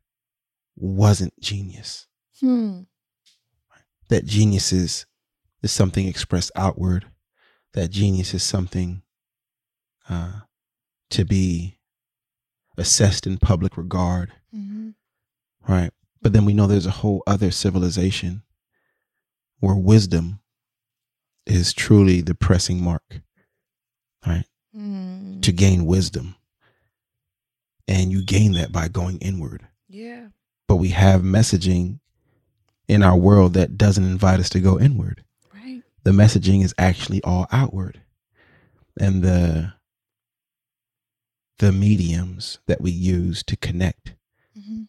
wasn't 0.75 1.39
genius. 1.39 2.07
Hmm. 2.39 2.81
That 4.09 4.25
genius 4.25 4.71
is, 4.73 5.05
is 5.63 5.71
something 5.71 6.07
expressed 6.07 6.51
outward. 6.55 7.05
That 7.73 7.91
genius 7.91 8.33
is 8.33 8.43
something 8.43 9.01
uh, 10.09 10.41
to 11.11 11.25
be 11.25 11.79
assessed 12.77 13.25
in 13.27 13.37
public 13.37 13.77
regard, 13.77 14.31
Mm-hmm. 14.55 14.91
right? 15.67 15.91
But 16.21 16.31
then 16.33 16.45
we 16.45 16.53
know 16.53 16.65
there's 16.65 16.85
a 16.85 16.91
whole 16.91 17.21
other 17.27 17.51
civilization 17.51 18.43
where 19.59 19.75
wisdom 19.75 20.39
is 21.45 21.73
truly 21.73 22.21
the 22.21 22.33
pressing 22.35 22.81
mark, 22.81 23.21
right? 24.25 24.45
Mm. 24.75 25.41
To 25.41 25.51
gain 25.51 25.85
wisdom. 25.85 26.35
And 27.87 28.11
you 28.11 28.23
gain 28.23 28.53
that 28.53 28.71
by 28.71 28.87
going 28.87 29.17
inward. 29.19 29.67
Yeah. 29.87 30.27
but 30.67 30.77
we 30.77 30.89
have 30.89 31.21
messaging 31.21 31.99
in 32.87 33.01
our 33.03 33.15
world 33.15 33.53
that 33.53 33.77
doesn't 33.77 34.03
invite 34.03 34.39
us 34.39 34.49
to 34.49 34.59
go 34.59 34.79
inward. 34.79 35.23
Right. 35.53 35.81
The 36.03 36.11
messaging 36.11 36.63
is 36.63 36.73
actually 36.77 37.21
all 37.23 37.47
outward. 37.51 38.01
And 38.99 39.23
the 39.23 39.73
the 41.59 41.71
mediums 41.71 42.59
that 42.67 42.81
we 42.81 42.91
use 42.91 43.41
to 43.43 43.55
connect. 43.55 44.15
Mm-hmm. 44.57 44.83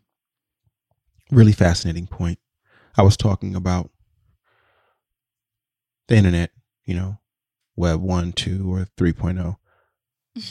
Really 1.31 1.53
fascinating 1.53 2.07
point. 2.09 2.39
I 2.97 3.03
was 3.03 3.17
talking 3.17 3.55
about 3.55 3.91
the 6.09 6.17
internet, 6.17 6.51
you 6.85 6.95
know, 6.95 7.19
web 7.77 8.01
1, 8.01 8.33
2 8.33 8.73
or 8.73 8.87
3.0 8.97 9.57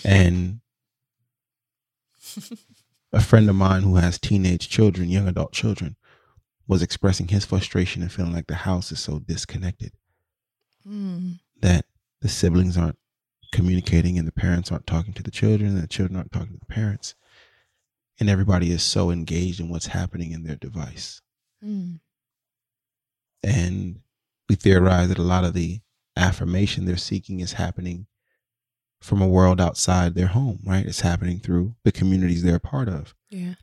and 0.03 0.59
a 3.13 3.21
friend 3.21 3.49
of 3.49 3.55
mine 3.55 3.83
who 3.83 3.95
has 3.95 4.17
teenage 4.19 4.67
children, 4.69 5.09
young 5.09 5.27
adult 5.27 5.51
children, 5.53 5.95
was 6.67 6.81
expressing 6.81 7.27
his 7.27 7.45
frustration 7.45 8.01
and 8.01 8.11
feeling 8.11 8.33
like 8.33 8.47
the 8.47 8.55
house 8.55 8.91
is 8.91 8.99
so 8.99 9.19
disconnected 9.19 9.91
Mm. 10.87 11.39
that 11.61 11.85
the 12.21 12.29
siblings 12.29 12.77
aren't 12.77 12.99
communicating 13.51 14.19
and 14.19 14.27
the 14.27 14.31
parents 14.31 14.71
aren't 14.71 14.85
talking 14.85 15.13
to 15.13 15.23
the 15.23 15.31
children 15.31 15.71
and 15.71 15.81
the 15.81 15.87
children 15.87 16.15
aren't 16.15 16.31
talking 16.31 16.53
to 16.53 16.59
the 16.59 16.73
parents. 16.73 17.15
And 18.19 18.29
everybody 18.29 18.69
is 18.69 18.83
so 18.83 19.09
engaged 19.09 19.59
in 19.59 19.69
what's 19.69 19.87
happening 19.87 20.31
in 20.31 20.43
their 20.43 20.55
device. 20.57 21.21
Mm. 21.63 22.01
And 23.43 24.01
we 24.47 24.55
theorize 24.55 25.09
that 25.09 25.17
a 25.17 25.23
lot 25.23 25.43
of 25.43 25.53
the 25.53 25.79
affirmation 26.17 26.85
they're 26.85 26.97
seeking 26.97 27.39
is 27.39 27.53
happening 27.53 28.07
from 29.01 29.21
a 29.21 29.27
world 29.27 29.59
outside 29.61 30.15
their 30.15 30.27
home, 30.27 30.59
right? 30.65 30.85
It's 30.85 31.01
happening 31.01 31.39
through 31.39 31.75
the 31.83 31.91
communities 31.91 32.43
they're 32.43 32.55
a 32.55 32.59
part 32.59 32.87
of. 32.89 33.13
Yeah. 33.29 33.55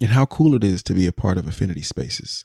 and 0.00 0.10
how 0.10 0.26
cool 0.26 0.54
it 0.56 0.64
is 0.64 0.82
to 0.82 0.94
be 0.94 1.06
a 1.06 1.12
part 1.12 1.38
of 1.38 1.46
affinity 1.46 1.82
spaces, 1.82 2.44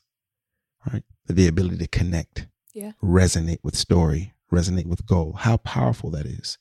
right? 0.91 1.03
The 1.25 1.47
ability 1.47 1.77
to 1.79 1.87
connect, 1.87 2.47
Yeah. 2.71 2.91
resonate 3.01 3.57
with 3.63 3.75
story, 3.75 4.33
resonate 4.51 4.85
with 4.85 5.07
goal, 5.07 5.33
how 5.33 5.57
powerful 5.57 6.11
that 6.11 6.27
is. 6.27 6.59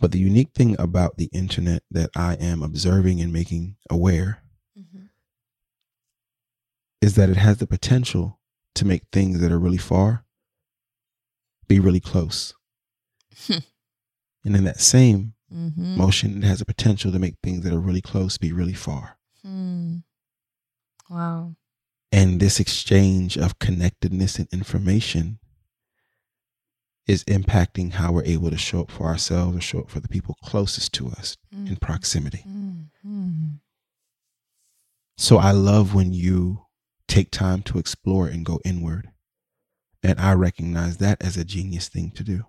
But 0.00 0.10
the 0.10 0.18
unique 0.18 0.52
thing 0.54 0.74
about 0.80 1.18
the 1.18 1.28
internet 1.32 1.84
that 1.90 2.10
I 2.16 2.34
am 2.34 2.62
observing 2.64 3.20
and 3.20 3.32
making 3.32 3.76
aware 3.88 4.42
Mm-hmm. 4.76 5.04
is 7.00 7.14
that 7.14 7.30
it 7.30 7.36
has 7.36 7.58
the 7.58 7.66
potential 7.66 8.40
to 8.74 8.84
make 8.84 9.02
things 9.12 9.40
that 9.40 9.52
are 9.52 9.58
really 9.58 9.78
far 9.78 10.24
be 11.70 11.80
really 11.80 12.00
close. 12.00 12.52
Hmm. 13.46 13.58
and 14.44 14.56
in 14.56 14.64
that 14.64 14.80
same 14.80 15.32
Mm-hmm. 15.52 15.96
motion, 15.96 16.44
it 16.44 16.46
has 16.46 16.60
a 16.60 16.64
potential 16.64 17.10
to 17.10 17.18
make 17.18 17.34
things 17.42 17.64
that 17.64 17.72
are 17.72 17.80
really 17.80 18.00
close 18.00 18.38
be 18.38 18.52
really 18.52 18.72
far. 18.72 19.18
Mm. 19.44 20.04
Wow. 21.08 21.56
And 22.12 22.38
this 22.38 22.60
exchange 22.60 23.36
of 23.36 23.58
connectedness 23.58 24.38
and 24.38 24.46
information 24.52 25.40
is 27.08 27.24
impacting 27.24 27.94
how 27.94 28.12
we're 28.12 28.22
able 28.24 28.50
to 28.50 28.56
show 28.56 28.82
up 28.82 28.92
for 28.92 29.08
ourselves 29.08 29.56
or 29.56 29.60
show 29.60 29.80
up 29.80 29.90
for 29.90 29.98
the 29.98 30.06
people 30.06 30.36
closest 30.44 30.92
to 30.94 31.08
us 31.08 31.36
in 31.52 31.74
proximity. 31.74 32.44
Mm-hmm. 32.46 33.54
So 35.18 35.38
I 35.38 35.50
love 35.50 35.94
when 35.96 36.12
you 36.12 36.66
take 37.08 37.32
time 37.32 37.62
to 37.62 37.78
explore 37.80 38.28
and 38.28 38.46
go 38.46 38.60
inward. 38.64 39.10
And 40.02 40.18
I 40.20 40.32
recognize 40.32 40.96
that 40.98 41.22
as 41.22 41.36
a 41.36 41.44
genius 41.44 41.88
thing 41.88 42.10
to 42.12 42.24
do 42.24 42.44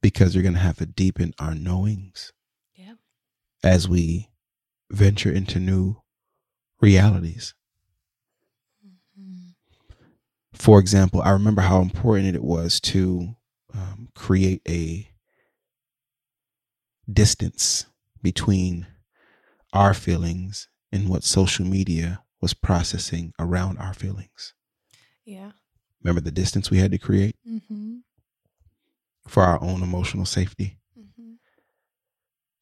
because 0.00 0.34
you're 0.34 0.42
going 0.42 0.54
to 0.54 0.60
have 0.60 0.78
to 0.78 0.86
deepen 0.86 1.32
our 1.38 1.54
knowings 1.54 2.32
Yeah. 2.74 2.94
as 3.64 3.88
we 3.88 4.28
venture 4.90 5.32
into 5.32 5.58
new 5.58 5.96
realities. 6.80 7.54
Mm-hmm. 8.86 9.50
for 10.54 10.78
example, 10.80 11.22
I 11.22 11.30
remember 11.30 11.62
how 11.62 11.80
important 11.80 12.34
it 12.34 12.42
was 12.44 12.80
to 12.80 13.34
um, 13.74 14.08
create 14.14 14.62
a 14.68 15.08
distance 17.10 17.86
between 18.22 18.86
our 19.72 19.94
feelings 19.94 20.68
and 20.92 21.08
what 21.08 21.24
social 21.24 21.64
media 21.64 22.22
was 22.40 22.54
processing 22.54 23.32
around 23.38 23.78
our 23.78 23.94
feelings. 23.94 24.54
Yeah. 25.24 25.52
Remember 26.02 26.20
the 26.20 26.30
distance 26.32 26.70
we 26.70 26.78
had 26.78 26.90
to 26.92 26.98
create 26.98 27.36
Mm-hmm. 27.48 27.98
for 29.28 29.42
our 29.42 29.62
own 29.62 29.82
emotional 29.82 30.24
safety? 30.26 30.78
Mm-hmm. 30.98 31.32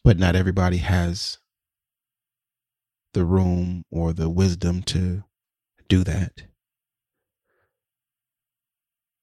But 0.04 0.18
not 0.18 0.36
everybody 0.36 0.78
has 0.78 1.38
the 3.12 3.24
room 3.24 3.84
or 3.90 4.12
the 4.12 4.28
wisdom 4.28 4.82
to 4.84 5.24
do 5.88 6.04
that. 6.04 6.42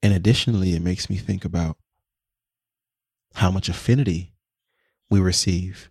And 0.03 0.13
additionally, 0.13 0.73
it 0.73 0.81
makes 0.81 1.09
me 1.09 1.17
think 1.17 1.43
about 1.45 1.77
how 3.35 3.51
much 3.51 3.69
affinity 3.69 4.33
we 5.09 5.19
receive 5.19 5.89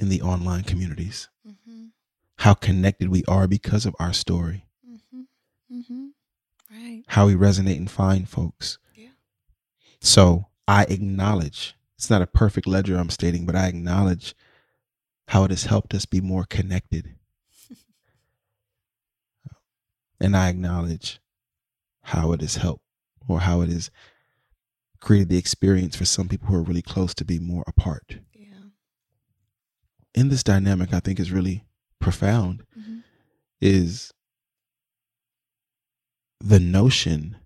in 0.00 0.08
the 0.08 0.22
online 0.22 0.62
communities, 0.64 1.28
Mm-hmm. 1.46 1.86
how 2.38 2.54
connected 2.54 3.08
we 3.08 3.24
are 3.26 3.46
because 3.48 3.86
of 3.86 3.94
our 3.98 4.12
story, 4.12 4.64
Mm-hmm. 4.88 5.22
Mm-hmm. 5.78 6.06
Right. 6.70 7.04
how 7.08 7.26
we 7.26 7.34
resonate 7.34 7.76
and 7.76 7.90
find 7.90 8.28
folks. 8.28 8.78
Yeah. 8.94 9.08
So 10.00 10.46
I 10.68 10.84
acknowledge 10.84 11.74
it's 11.96 12.10
not 12.10 12.22
a 12.22 12.26
perfect 12.26 12.66
ledger 12.66 12.96
I'm 12.96 13.10
stating, 13.10 13.46
but 13.46 13.54
I 13.56 13.66
acknowledge 13.68 14.34
how 15.28 15.44
it 15.44 15.50
has 15.50 15.64
helped 15.64 15.94
us 15.94 16.06
be 16.06 16.20
more 16.20 16.44
connected. 16.44 17.14
and 20.20 20.36
I 20.36 20.48
acknowledge 20.48 21.20
how 22.02 22.32
it 22.32 22.40
has 22.40 22.56
helped 22.56 22.82
or 23.28 23.40
how 23.40 23.60
it 23.62 23.68
has 23.68 23.90
created 25.00 25.28
the 25.28 25.38
experience 25.38 25.96
for 25.96 26.04
some 26.04 26.28
people 26.28 26.48
who 26.48 26.56
are 26.56 26.62
really 26.62 26.82
close 26.82 27.14
to 27.14 27.24
be 27.24 27.38
more 27.38 27.64
apart. 27.66 28.18
Yeah. 28.34 28.46
In 30.14 30.28
this 30.28 30.42
dynamic, 30.42 30.92
I 30.92 31.00
think 31.00 31.18
is 31.20 31.32
really 31.32 31.64
profound 32.00 32.64
Mm-hmm. 32.78 32.98
is 33.60 34.12
the 36.46 36.60
notion 36.60 37.36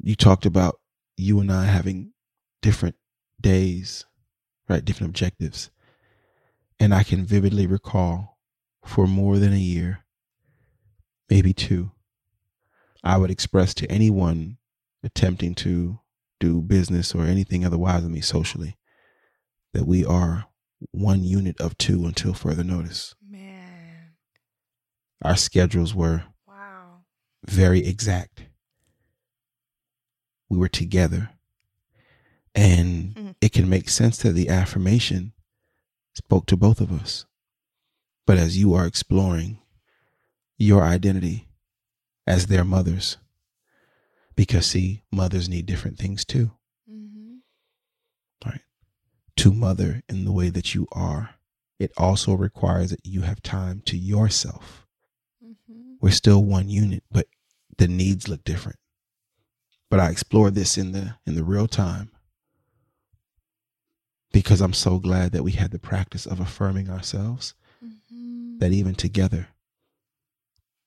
you 0.00 0.14
talked 0.14 0.46
about 0.46 0.78
you 1.16 1.40
and 1.40 1.50
I 1.50 1.64
having 1.64 2.12
different 2.62 2.94
days, 3.40 4.06
right? 4.68 4.84
Different 4.84 5.10
objectives. 5.10 5.70
And 6.78 6.94
I 6.94 7.02
can 7.02 7.24
vividly 7.24 7.66
recall 7.66 8.38
for 8.84 9.08
more 9.08 9.38
than 9.38 9.52
a 9.52 9.58
year, 9.58 10.04
maybe 11.28 11.52
two, 11.52 11.90
I 13.02 13.16
would 13.16 13.32
express 13.32 13.74
to 13.74 13.90
anyone 13.90 14.58
attempting 15.02 15.56
to 15.56 15.98
do 16.38 16.62
business 16.62 17.12
or 17.12 17.24
anything 17.24 17.66
otherwise 17.66 18.02
with 18.02 18.12
me 18.12 18.20
socially 18.20 18.76
that 19.72 19.84
we 19.84 20.04
are 20.04 20.46
one 20.92 21.24
unit 21.24 21.60
of 21.60 21.76
two 21.76 22.06
until 22.06 22.34
further 22.34 22.62
notice. 22.62 23.16
Man. 23.28 24.12
Our 25.22 25.36
schedules 25.36 25.92
were. 25.92 26.22
Very 27.46 27.86
exact. 27.86 28.44
We 30.48 30.58
were 30.58 30.68
together. 30.68 31.30
And 32.54 33.14
Mhm. 33.14 33.34
it 33.40 33.52
can 33.52 33.68
make 33.68 33.88
sense 33.88 34.18
that 34.18 34.32
the 34.32 34.48
affirmation 34.48 35.32
spoke 36.14 36.46
to 36.46 36.56
both 36.56 36.80
of 36.80 36.90
us. 36.90 37.26
But 38.26 38.38
as 38.38 38.58
you 38.58 38.74
are 38.74 38.86
exploring 38.86 39.60
your 40.56 40.82
identity 40.82 41.48
as 42.26 42.46
their 42.46 42.64
mothers, 42.64 43.16
because 44.34 44.66
see, 44.66 45.04
mothers 45.12 45.48
need 45.48 45.66
different 45.66 45.98
things 45.98 46.24
too. 46.24 46.50
Mm-hmm. 46.90 47.36
Right? 48.44 48.62
To 49.36 49.52
mother 49.52 50.02
in 50.08 50.24
the 50.24 50.32
way 50.32 50.50
that 50.50 50.74
you 50.74 50.88
are, 50.92 51.36
it 51.78 51.92
also 51.96 52.34
requires 52.34 52.90
that 52.90 53.06
you 53.06 53.22
have 53.22 53.40
time 53.42 53.80
to 53.82 53.96
yourself. 53.96 54.87
We're 56.00 56.10
still 56.10 56.44
one 56.44 56.68
unit, 56.68 57.02
but 57.10 57.26
the 57.76 57.88
needs 57.88 58.28
look 58.28 58.44
different. 58.44 58.78
But 59.90 60.00
I 60.00 60.10
explored 60.10 60.54
this 60.54 60.76
in 60.78 60.92
the 60.92 61.16
in 61.26 61.34
the 61.34 61.44
real 61.44 61.66
time 61.66 62.10
because 64.32 64.60
I'm 64.60 64.74
so 64.74 64.98
glad 64.98 65.32
that 65.32 65.42
we 65.42 65.52
had 65.52 65.70
the 65.70 65.78
practice 65.78 66.26
of 66.26 66.40
affirming 66.40 66.90
ourselves 66.90 67.54
Mm-hmm. 67.84 68.58
that 68.58 68.72
even 68.72 68.96
together. 68.96 69.48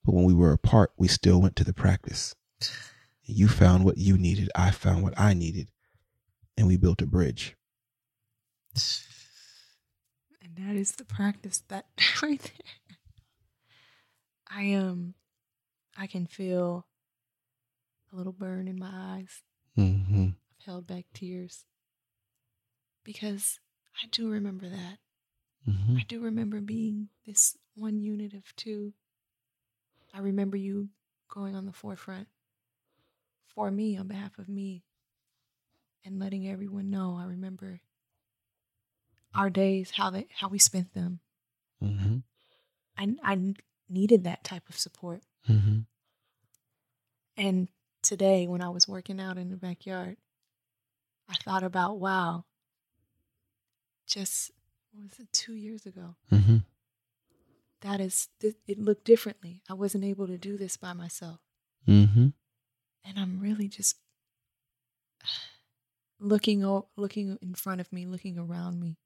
But 0.04 0.14
when 0.14 0.26
we 0.26 0.34
were 0.34 0.52
apart, 0.52 0.92
we 0.98 1.08
still 1.08 1.40
went 1.42 1.56
to 1.56 1.64
the 1.64 1.74
practice. 1.74 2.36
You 3.24 3.48
found 3.48 3.86
what 3.86 3.98
you 3.98 4.18
needed, 4.18 4.50
I 4.56 4.72
found 4.72 5.04
what 5.04 5.18
I 5.18 5.34
needed, 5.34 5.72
and 6.58 6.68
we 6.68 6.76
built 6.76 7.02
a 7.02 7.06
bridge. 7.06 7.56
And 10.44 10.56
that 10.58 10.76
is 10.76 10.94
the 10.94 11.06
practice 11.06 11.64
that 11.70 11.86
right 12.22 12.42
there. 12.42 12.74
I 14.54 14.74
um 14.74 15.14
I 15.98 16.08
can 16.08 16.26
feel 16.26 16.86
a 18.12 18.16
little 18.16 18.34
burn 18.34 18.68
in 18.68 18.80
my 18.80 18.92
eyes. 18.92 19.44
Mm-hmm. 19.78 20.30
I've 20.60 20.66
held 20.66 20.88
back 20.88 21.06
tears. 21.14 21.66
Because 23.04 23.60
I 24.04 24.08
do 24.12 24.30
remember 24.30 24.70
that. 24.70 24.98
Mm-hmm. 25.68 25.98
I 25.98 26.06
do 26.08 26.20
remember 26.20 26.60
being 26.60 27.10
this 27.26 27.58
one 27.76 28.00
unit 28.00 28.34
of 28.34 28.56
two. 28.56 28.94
I 30.14 30.20
remember 30.20 30.58
you 30.58 30.90
going 31.30 31.56
on 31.56 31.66
the 31.66 31.72
forefront 31.72 32.28
for 33.48 33.72
me 33.72 33.98
on 33.98 34.08
behalf 34.08 34.38
of 34.38 34.50
me 34.50 34.84
and 36.06 36.20
letting 36.20 36.48
everyone 36.48 36.90
know. 36.90 37.18
I 37.20 37.26
remember 37.26 37.82
our 39.34 39.50
days, 39.50 39.92
how 39.92 40.10
they 40.10 40.28
how 40.38 40.50
we 40.50 40.60
spent 40.60 40.94
them. 40.94 41.20
Mm-hmm. 41.82 42.18
I 42.98 43.16
I 43.24 43.54
needed 43.92 44.24
that 44.24 44.44
type 44.44 44.68
of 44.70 44.78
support. 44.78 45.22
Mm-hmm. 45.50 45.80
And 47.38 47.68
today 48.02 48.48
when 48.48 48.62
I 48.62 48.70
was 48.70 48.88
working 48.88 49.20
out 49.20 49.38
in 49.38 49.50
the 49.50 49.58
backyard, 49.58 50.18
I 51.30 51.36
thought 51.36 51.64
about 51.64 52.00
wow. 52.00 52.46
Just 54.08 54.52
what 54.92 55.04
was 55.04 55.20
it 55.20 55.32
2 55.32 55.54
years 55.54 55.86
ago? 55.86 56.16
Mm-hmm. 56.32 56.58
that 57.82 58.00
is 58.02 58.28
th- 58.42 58.56
it 58.68 58.78
looked 58.78 59.06
differently 59.06 59.62
i 59.70 59.74
wasn't 59.74 60.04
able 60.04 60.28
to 60.28 60.38
do 60.38 60.58
this 60.58 60.76
by 60.78 60.92
myself 60.94 61.40
Mm-hmm. 61.88 62.28
and 63.06 63.18
i'm 63.20 63.40
really 63.40 63.68
just 63.70 63.96
looking 66.20 66.64
o- 66.64 66.88
looking 66.98 67.38
in 67.42 67.56
front 67.56 67.82
of 67.82 67.92
me 67.92 68.06
looking 68.06 68.38
around 68.38 68.80
me 68.80 68.98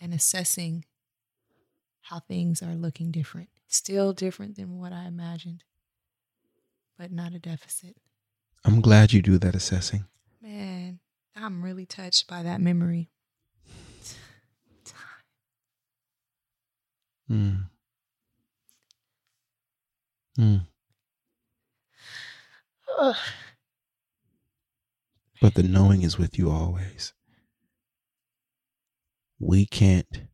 and 0.00 0.12
assessing 0.12 0.84
how 2.02 2.18
things 2.18 2.62
are 2.62 2.74
looking 2.74 3.10
different 3.12 3.50
still 3.72 4.12
different 4.12 4.56
than 4.56 4.78
what 4.78 4.92
i 4.92 5.04
imagined 5.06 5.64
but 6.98 7.10
not 7.10 7.32
a 7.34 7.38
deficit 7.38 7.96
I'm 8.64 8.80
glad 8.80 9.12
you 9.12 9.22
do 9.22 9.38
that 9.38 9.54
assessing. 9.56 10.04
man 10.40 11.00
i'm 11.36 11.62
really 11.64 11.86
touched 11.86 12.26
by 12.28 12.42
that 12.42 12.60
memory 12.60 13.08
Mm. 17.30 17.68
Mm. 20.38 20.66
Ugh. 22.98 23.16
But 25.40 25.54
the 25.54 25.62
knowing 25.62 26.02
is 26.02 26.18
with 26.18 26.36
you 26.38 26.50
always. 26.50 27.14
We 29.38 29.64
can't 29.64 30.24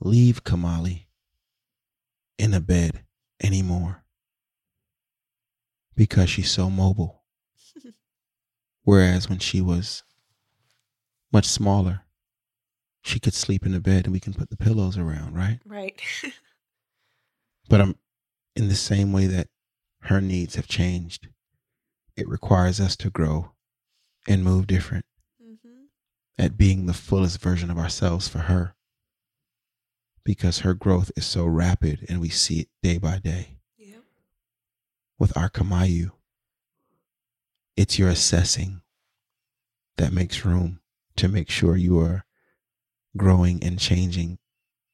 leave 0.00 0.44
Kamali 0.44 1.07
in 2.38 2.54
a 2.54 2.60
bed 2.60 3.04
anymore 3.42 4.04
because 5.96 6.30
she's 6.30 6.50
so 6.50 6.70
mobile. 6.70 7.22
Whereas 8.84 9.28
when 9.28 9.40
she 9.40 9.60
was 9.60 10.04
much 11.32 11.46
smaller, 11.46 12.02
she 13.02 13.20
could 13.20 13.34
sleep 13.34 13.66
in 13.66 13.72
the 13.72 13.80
bed 13.80 14.04
and 14.04 14.12
we 14.12 14.20
can 14.20 14.34
put 14.34 14.50
the 14.50 14.56
pillows 14.56 14.96
around, 14.96 15.34
right? 15.34 15.60
right 15.66 16.00
But 17.68 17.82
I'm 17.82 17.96
in 18.56 18.68
the 18.68 18.74
same 18.74 19.12
way 19.12 19.26
that 19.26 19.48
her 20.04 20.22
needs 20.22 20.54
have 20.54 20.66
changed. 20.66 21.28
It 22.16 22.26
requires 22.26 22.80
us 22.80 22.96
to 22.96 23.10
grow 23.10 23.52
and 24.26 24.42
move 24.42 24.66
different 24.66 25.04
mm-hmm. 25.42 25.84
at 26.38 26.56
being 26.56 26.86
the 26.86 26.94
fullest 26.94 27.40
version 27.42 27.70
of 27.70 27.76
ourselves 27.76 28.26
for 28.26 28.38
her. 28.38 28.74
Because 30.28 30.58
her 30.58 30.74
growth 30.74 31.10
is 31.16 31.24
so 31.24 31.46
rapid 31.46 32.04
and 32.06 32.20
we 32.20 32.28
see 32.28 32.60
it 32.60 32.68
day 32.82 32.98
by 32.98 33.16
day. 33.16 33.56
yep 33.78 34.02
With 35.18 35.34
our 35.34 35.48
Kamayu, 35.48 36.10
it's 37.78 37.98
your 37.98 38.10
assessing 38.10 38.82
that 39.96 40.12
makes 40.12 40.44
room 40.44 40.80
to 41.16 41.28
make 41.28 41.48
sure 41.48 41.76
you 41.78 41.98
are 42.00 42.26
growing 43.16 43.64
and 43.64 43.78
changing 43.78 44.38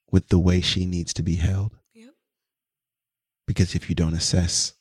with 0.08 0.28
the 0.28 0.38
way 0.38 0.60
she 0.60 0.86
needs 0.86 1.12
to 1.14 1.22
be 1.24 1.34
held. 1.34 1.72
yep 1.92 2.14
Because 3.44 3.74
if 3.74 3.88
you 3.88 3.96
don't 3.96 4.14
assess, 4.14 4.74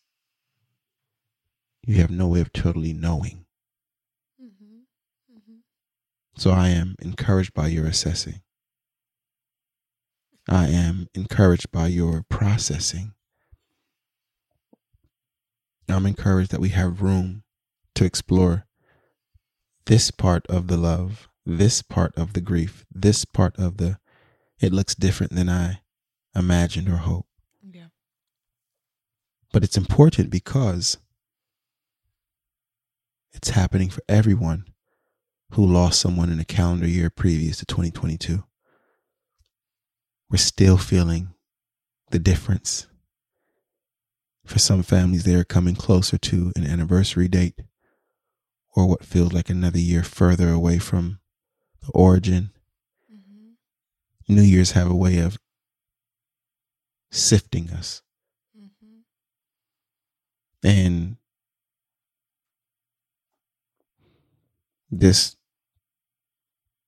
you 1.84 1.96
have 1.96 2.12
no 2.12 2.28
way 2.28 2.42
of 2.42 2.54
totally 2.54 2.94
knowing. 2.94 3.48
mm-hmm. 4.40 4.82
Mm-hmm. 5.36 5.56
So 6.36 6.52
I 6.52 6.68
am 6.70 6.94
encouraged 7.02 7.56
by 7.56 7.70
your 7.70 7.88
assessing. 7.88 8.44
I 10.48 10.68
am 10.68 11.08
encouraged 11.14 11.72
by 11.72 11.88
your 11.88 12.24
processing. 12.30 13.14
I'm 15.90 16.06
encouraged 16.06 16.52
that 16.52 16.60
we 16.60 16.70
have 16.70 17.02
room 17.02 17.44
to 17.96 18.06
explore 18.06 18.66
this 19.86 20.12
part 20.12 20.46
of 20.48 20.68
the 20.68 20.78
love, 20.78 21.28
this 21.46 21.82
part 21.82 22.16
of 22.18 22.34
the 22.34 22.42
grief, 22.42 22.86
this 22.92 23.26
part 23.26 23.58
of 23.58 23.78
the 23.78 23.98
it 24.60 24.72
looks 24.72 24.96
different 24.96 25.34
than 25.36 25.50
I 25.50 25.82
imagined 26.36 26.88
or 26.88 26.98
hoped. 26.98 27.30
yeah 27.62 27.88
But 29.52 29.64
it's 29.64 29.78
important 29.78 30.30
because 30.30 30.98
It's 33.34 33.50
happening 33.50 33.90
for 33.90 34.04
everyone 34.08 34.66
who 35.52 35.66
lost 35.66 36.00
someone 36.00 36.32
in 36.32 36.40
a 36.40 36.46
calendar 36.46 36.88
year 36.88 37.10
previous 37.10 37.58
to 37.58 37.66
2022. 37.66 38.44
We're 40.34 40.38
still 40.38 40.78
feeling 40.78 41.36
the 42.10 42.18
difference. 42.18 42.88
For 44.48 44.58
some 44.58 44.82
families, 44.82 45.26
they 45.26 45.36
are 45.36 45.44
coming 45.44 45.76
closer 45.76 46.18
to 46.18 46.52
an 46.56 46.66
anniversary 46.66 47.28
date 47.28 47.62
or 48.76 48.88
what 48.88 49.06
feels 49.06 49.32
like 49.32 49.52
another 49.52 49.78
year 49.78 50.02
further 50.02 50.50
away 50.50 50.80
from 50.80 51.20
the 51.86 51.92
origin. 51.94 52.50
Mm-hmm. 53.14 54.34
New 54.34 54.42
Year's 54.42 54.72
have 54.72 54.90
a 54.90 54.96
way 54.96 55.20
of 55.20 55.38
sifting 57.12 57.70
us. 57.70 58.02
Mm-hmm. 58.60 59.02
And 60.68 61.18
this 64.90 65.36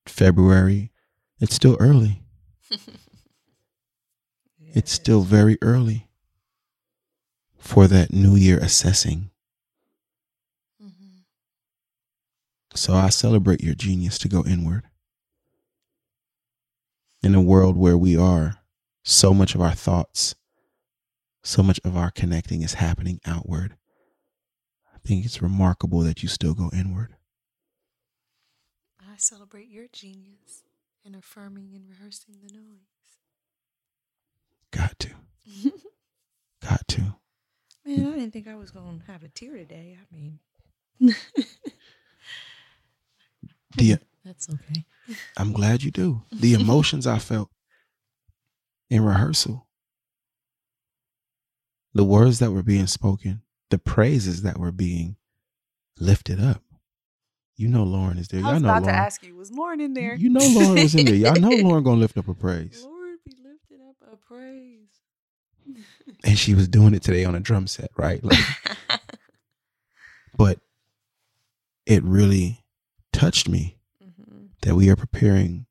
February, 0.07 0.91
it's 1.39 1.53
still 1.53 1.77
early. 1.79 2.23
It's 4.75 4.91
still 4.91 5.21
very 5.21 5.57
early 5.61 6.09
for 7.57 7.87
that 7.87 8.11
new 8.11 8.35
year 8.35 8.59
assessing. 8.59 9.31
Mm-hmm. 10.83 11.19
So 12.75 12.93
I 12.93 13.07
celebrate 13.07 13.63
your 13.63 13.73
genius 13.73 14.17
to 14.19 14.27
go 14.27 14.43
inward. 14.43 14.83
In 17.23 17.33
a 17.33 17.41
world 17.41 17.77
where 17.77 17.97
we 17.97 18.17
are, 18.17 18.57
so 19.01 19.33
much 19.33 19.55
of 19.55 19.61
our 19.61 19.71
thoughts, 19.71 20.35
so 21.41 21.63
much 21.63 21.79
of 21.85 21.95
our 21.95 22.11
connecting 22.11 22.61
is 22.61 22.73
happening 22.73 23.21
outward. 23.25 23.77
I 24.93 24.97
think 25.07 25.23
it's 25.23 25.41
remarkable 25.41 26.01
that 26.01 26.21
you 26.21 26.27
still 26.27 26.53
go 26.53 26.69
inward. 26.73 27.15
I 28.99 29.15
celebrate 29.15 29.69
your 29.69 29.85
genius 29.93 30.63
in 31.05 31.15
affirming 31.15 31.71
and 31.73 31.87
rehearsing 31.87 32.35
the 32.45 32.53
noise. 32.53 32.94
Got 34.75 34.99
to. 34.99 35.09
Got 36.61 36.87
to. 36.89 37.01
Man, 37.85 38.07
I 38.07 38.11
didn't 38.17 38.31
think 38.31 38.47
I 38.47 38.55
was 38.55 38.71
going 38.71 38.99
to 38.99 39.11
have 39.11 39.23
a 39.23 39.27
tear 39.29 39.55
today. 39.55 39.97
I 39.99 40.15
mean, 40.15 40.39
The, 43.77 43.97
that's 44.23 44.47
okay. 44.49 44.85
I'm 45.37 45.51
glad 45.51 45.83
you 45.83 45.91
do. 45.91 46.23
The 46.31 46.53
emotions 46.53 47.05
I 47.05 47.19
felt 47.19 47.49
in 48.89 49.03
rehearsal, 49.03 49.67
the 51.93 52.05
words 52.05 52.39
that 52.39 52.51
were 52.51 52.63
being 52.63 52.87
spoken, 52.87 53.41
the 53.69 53.77
praises 53.77 54.43
that 54.43 54.57
were 54.57 54.71
being 54.71 55.17
lifted 55.99 56.39
up. 56.41 56.61
You 57.57 57.67
know 57.67 57.83
Lauren 57.83 58.17
is 58.17 58.29
there. 58.29 58.39
I 58.43 58.51
Y'all 58.51 58.59
know 58.61 58.69
about 58.69 58.83
Lauren. 58.83 58.95
to 58.95 59.01
ask 59.01 59.23
you, 59.23 59.35
was 59.35 59.51
Lauren 59.51 59.79
in 59.81 59.93
there? 59.93 60.15
You 60.15 60.29
know 60.29 60.45
Lauren 60.47 60.81
was 60.83 60.95
in 60.95 61.05
there. 61.05 61.15
Y'all 61.15 61.35
know 61.39 61.49
Lauren 61.67 61.83
gonna 61.83 61.99
lift 61.99 62.17
up 62.17 62.27
a 62.29 62.33
praise. 62.33 62.81
Lord 62.83 63.17
be 63.25 63.31
lifted 63.43 63.79
up 63.87 63.95
a 64.13 64.14
praise. 64.27 64.89
And 66.23 66.37
she 66.37 66.53
was 66.53 66.67
doing 66.67 66.93
it 66.93 67.01
today 67.03 67.25
on 67.25 67.35
a 67.35 67.39
drum 67.39 67.67
set, 67.67 67.89
right? 67.97 68.23
Like, 68.23 68.39
but 70.37 70.59
it 71.85 72.03
really 72.03 72.63
touched 73.13 73.49
me 73.49 73.77
mm-hmm. 74.03 74.45
that 74.61 74.75
we 74.75 74.89
are 74.89 74.95
preparing 74.95 75.65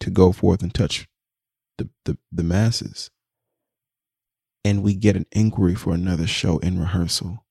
to 0.00 0.10
go 0.10 0.32
forth 0.32 0.62
and 0.62 0.72
touch 0.72 1.08
the, 1.78 1.88
the, 2.04 2.18
the 2.30 2.42
masses. 2.42 3.10
And 4.64 4.82
we 4.82 4.94
get 4.94 5.16
an 5.16 5.26
inquiry 5.32 5.74
for 5.74 5.94
another 5.94 6.26
show 6.26 6.58
in 6.58 6.80
rehearsal. 6.80 7.44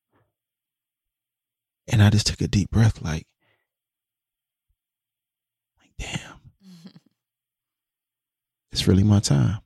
And 1.87 2.01
I 2.01 2.09
just 2.09 2.27
took 2.27 2.41
a 2.41 2.47
deep 2.47 2.71
breath, 2.71 3.01
like, 3.01 3.27
like, 5.79 5.91
damn, 5.99 6.39
it's 8.71 8.87
really 8.87 9.03
my 9.03 9.19
time. 9.19 9.59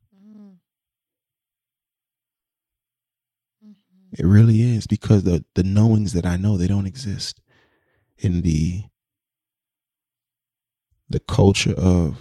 It 4.11 4.25
really 4.25 4.61
is 4.61 4.87
because 4.87 5.23
the 5.23 5.45
the 5.55 5.63
knowings 5.63 6.13
that 6.13 6.25
I 6.25 6.37
know 6.37 6.57
they 6.57 6.67
don't 6.67 6.87
exist 6.87 7.41
in 8.17 8.41
the 8.41 8.83
the 11.09 11.19
culture 11.19 11.73
of 11.77 12.17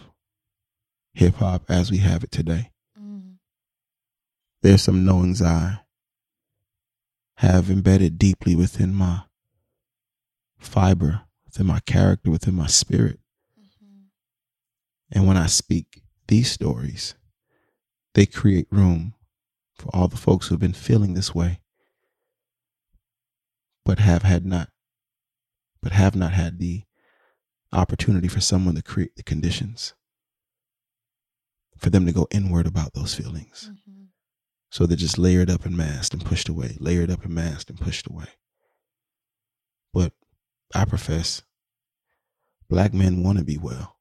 hip 1.13 1.37
hop 1.37 1.71
as 1.71 1.91
we 1.91 1.99
have 1.99 2.25
it 2.25 2.31
today. 2.31 2.71
Mm-hmm. 2.99 3.33
There's 4.63 4.83
some 4.83 5.05
knowings 5.05 5.41
I 5.43 5.81
have 7.37 7.71
embedded 7.71 8.19
deeply 8.19 8.55
within 8.55 8.95
my 8.95 9.23
fiber, 10.59 11.23
within 11.47 11.67
my 11.67 11.81
character, 11.81 12.31
within 12.31 12.55
my 12.55 12.67
spirit. 12.67 13.19
Mm-hmm. 13.59 14.03
And 15.13 15.27
when 15.27 15.37
I 15.37 15.47
speak 15.47 16.03
these 16.27 16.51
stories, 16.51 17.15
they 18.15 18.27
create 18.27 18.67
room 18.71 19.15
for 19.75 19.89
all 19.95 20.09
the 20.09 20.17
folks 20.17 20.49
who've 20.49 20.59
been 20.59 20.73
feeling 20.73 21.15
this 21.15 21.35
way 21.35 21.61
but 23.89 24.01
have 24.01 24.23
had 24.23 24.45
not 24.45 24.69
but 25.81 25.93
have 25.93 26.15
not 26.15 26.33
had 26.33 26.59
the 26.59 26.83
opportunity 27.73 28.29
for 28.29 28.39
someone 28.39 28.75
to 28.75 28.83
create 28.83 29.17
the 29.17 29.23
conditions 29.23 29.95
for 31.79 31.89
them 31.89 32.05
to 32.05 32.13
go 32.13 32.29
inward 32.31 32.67
about 32.67 32.93
those 32.93 33.15
feelings. 33.15 33.71
So 34.71 34.85
they're 34.85 34.95
just 34.95 35.17
layered 35.17 35.49
up 35.49 35.65
and 35.65 35.75
masked 35.75 36.13
and 36.13 36.23
pushed 36.23 36.51
away, 36.51 36.77
layered 36.79 37.11
up 37.11 37.25
and 37.25 37.35
masked 37.35 37.71
and 37.71 37.81
pushed 37.81 38.07
away. 38.07 38.27
But 39.95 40.13
I 40.75 40.85
profess 40.85 41.41
black 42.69 42.93
men 42.93 43.23
want 43.23 43.39
to 43.39 43.45
be 43.45 43.57
well. 43.57 43.97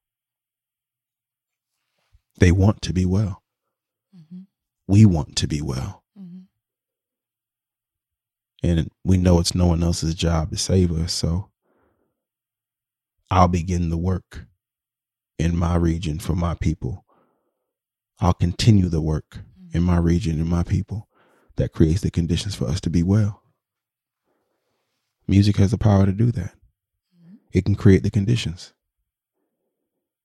They 2.38 2.52
want 2.52 2.82
to 2.82 2.92
be 2.92 3.06
well. 3.06 3.42
Mm-hmm. 4.14 4.40
We 4.86 5.06
want 5.06 5.36
to 5.36 5.48
be 5.48 5.62
well. 5.62 6.04
Mm-hmm. 8.64 8.78
And 8.78 8.90
we 9.04 9.16
know 9.16 9.40
it's 9.40 9.54
no 9.54 9.66
one 9.66 9.82
else's 9.82 10.14
job 10.14 10.50
to 10.50 10.56
save 10.56 10.92
us. 10.92 11.12
So 11.12 11.50
I'll 13.30 13.48
begin 13.48 13.90
the 13.90 13.98
work 13.98 14.46
in 15.38 15.56
my 15.56 15.76
region 15.76 16.18
for 16.18 16.34
my 16.34 16.54
people. 16.54 17.04
I'll 18.20 18.34
continue 18.34 18.88
the 18.88 19.00
work 19.00 19.38
in 19.72 19.82
my 19.82 19.98
region 19.98 20.40
and 20.40 20.48
my 20.48 20.62
people 20.62 21.08
that 21.56 21.72
creates 21.72 22.00
the 22.00 22.10
conditions 22.10 22.54
for 22.54 22.66
us 22.66 22.80
to 22.80 22.90
be 22.90 23.02
well. 23.02 23.42
Music 25.26 25.56
has 25.56 25.70
the 25.70 25.78
power 25.78 26.06
to 26.06 26.12
do 26.12 26.32
that. 26.32 26.54
It 27.52 27.64
can 27.64 27.74
create 27.74 28.02
the 28.02 28.10
conditions. 28.10 28.72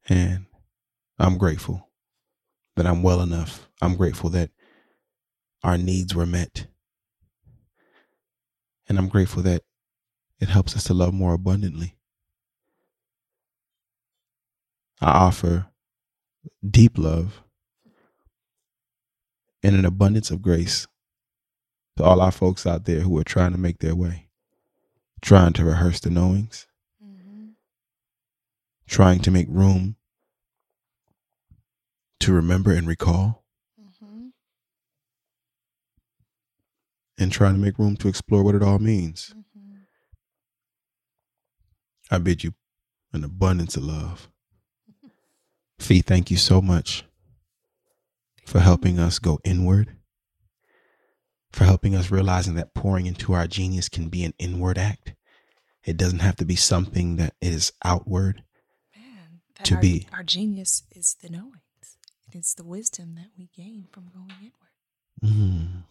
And 0.09 0.45
I'm 1.19 1.37
grateful 1.37 1.89
that 2.75 2.87
I'm 2.87 3.03
well 3.03 3.21
enough. 3.21 3.67
I'm 3.81 3.95
grateful 3.95 4.29
that 4.31 4.49
our 5.63 5.77
needs 5.77 6.15
were 6.15 6.25
met. 6.25 6.67
And 8.87 8.97
I'm 8.97 9.07
grateful 9.07 9.41
that 9.43 9.63
it 10.39 10.49
helps 10.49 10.75
us 10.75 10.83
to 10.85 10.93
love 10.93 11.13
more 11.13 11.33
abundantly. 11.33 11.95
I 15.01 15.11
offer 15.11 15.67
deep 16.67 16.97
love 16.97 17.41
and 19.61 19.75
an 19.75 19.85
abundance 19.85 20.31
of 20.31 20.41
grace 20.41 20.87
to 21.97 22.03
all 22.03 22.21
our 22.21 22.31
folks 22.31 22.65
out 22.65 22.85
there 22.85 23.01
who 23.01 23.17
are 23.17 23.23
trying 23.23 23.51
to 23.53 23.57
make 23.57 23.79
their 23.79 23.95
way, 23.95 24.27
trying 25.21 25.53
to 25.53 25.63
rehearse 25.65 25.99
the 25.99 26.09
knowings, 26.09 26.67
Mm-hmm. 27.03 27.49
trying 28.87 29.19
to 29.21 29.31
make 29.31 29.47
room 29.49 29.95
to 32.19 32.31
remember 32.33 32.71
and 32.71 32.87
recall, 32.87 33.42
and 37.23 37.31
trying 37.31 37.53
to 37.55 37.59
make 37.59 37.79
room 37.79 37.95
to 37.97 38.07
explore 38.07 38.43
what 38.43 38.53
it 38.55 38.61
all 38.61 38.77
means. 38.79 39.33
Mm-hmm. 39.35 39.77
I 42.11 42.17
bid 42.19 42.43
you 42.43 42.53
an 43.13 43.23
abundance 43.23 43.75
of 43.75 43.83
love. 43.83 44.29
Fee, 45.79 46.01
thank 46.01 46.29
you 46.29 46.37
so 46.37 46.61
much 46.61 47.03
for 48.45 48.59
helping 48.59 48.99
us 48.99 49.19
go 49.19 49.39
inward, 49.43 49.95
for 51.51 51.63
helping 51.65 51.95
us 51.95 52.11
realizing 52.11 52.55
that 52.55 52.73
pouring 52.73 53.05
into 53.05 53.33
our 53.33 53.47
genius 53.47 53.89
can 53.89 54.09
be 54.09 54.23
an 54.23 54.33
inward 54.37 54.77
act. 54.77 55.13
It 55.83 55.97
doesn't 55.97 56.19
have 56.19 56.35
to 56.37 56.45
be 56.45 56.55
something 56.55 57.17
that 57.17 57.33
is 57.41 57.73
outward. 57.83 58.43
Man, 58.95 59.41
that 59.57 59.65
To 59.65 59.75
our, 59.75 59.81
be. 59.81 60.07
our 60.13 60.23
genius 60.23 60.83
is 60.91 61.15
the 61.21 61.29
knowings. 61.29 61.97
It 62.31 62.37
is 62.37 62.53
the 62.55 62.63
wisdom 62.63 63.15
that 63.15 63.31
we 63.37 63.49
gain 63.55 63.87
from 63.91 64.09
going 64.13 64.31
inward. 64.39 64.53
Mm. 65.23 65.83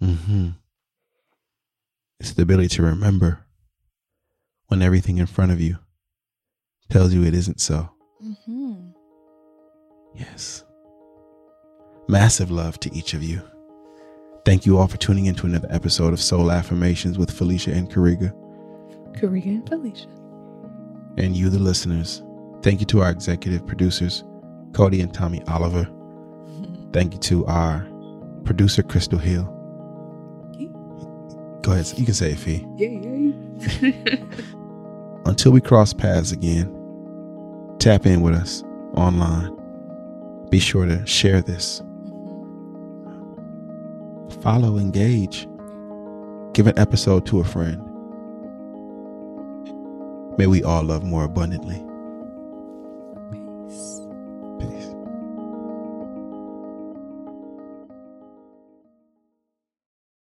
Hmm 0.00 0.50
It's 2.20 2.32
the 2.32 2.42
ability 2.42 2.68
to 2.76 2.82
remember 2.82 3.44
when 4.68 4.82
everything 4.82 5.18
in 5.18 5.26
front 5.26 5.52
of 5.52 5.60
you 5.60 5.78
tells 6.88 7.12
you 7.12 7.24
it 7.24 7.34
isn't 7.34 7.60
so. 7.60 7.90
Mm-hmm. 8.24 8.90
Yes. 10.14 10.64
Massive 12.08 12.50
love 12.50 12.78
to 12.80 12.94
each 12.94 13.14
of 13.14 13.22
you. 13.22 13.42
Thank 14.44 14.64
you 14.64 14.78
all 14.78 14.88
for 14.88 14.96
tuning 14.96 15.26
in 15.26 15.34
to 15.36 15.46
another 15.46 15.68
episode 15.70 16.12
of 16.12 16.20
Soul 16.20 16.50
Affirmations 16.50 17.18
with 17.18 17.30
Felicia 17.30 17.72
and 17.72 17.90
Kariga. 17.90 18.32
Karika 19.12 19.46
and 19.46 19.68
Felicia. 19.68 20.08
And 21.18 21.36
you, 21.36 21.50
the 21.50 21.58
listeners. 21.58 22.22
Thank 22.62 22.80
you 22.80 22.86
to 22.86 23.02
our 23.02 23.10
executive 23.10 23.66
producers, 23.66 24.24
Cody 24.72 25.00
and 25.00 25.12
Tommy 25.12 25.42
Oliver. 25.48 25.88
Thank 26.92 27.12
you 27.12 27.20
to 27.20 27.44
our 27.46 27.86
producer, 28.44 28.82
Crystal 28.82 29.18
Hill. 29.18 29.54
Go 31.62 31.72
ahead. 31.72 31.92
You 31.96 32.04
can 32.04 32.14
say 32.14 32.32
it, 32.32 32.38
Fee. 32.38 32.66
Yeah, 32.76 32.88
yeah. 32.88 34.16
Until 35.26 35.52
we 35.52 35.60
cross 35.60 35.92
paths 35.92 36.32
again, 36.32 36.74
tap 37.78 38.06
in 38.06 38.22
with 38.22 38.34
us 38.34 38.62
online. 38.94 39.54
Be 40.50 40.58
sure 40.60 40.86
to 40.86 41.04
share 41.06 41.42
this. 41.42 41.80
Mm-hmm. 41.80 43.20
Follow, 44.40 44.78
engage. 44.78 45.46
Give 46.54 46.66
an 46.66 46.78
episode 46.78 47.26
to 47.26 47.40
a 47.40 47.44
friend. 47.44 47.84
May 50.38 50.46
we 50.46 50.62
all 50.62 50.82
love 50.84 51.02
more 51.02 51.24
abundantly. 51.24 51.84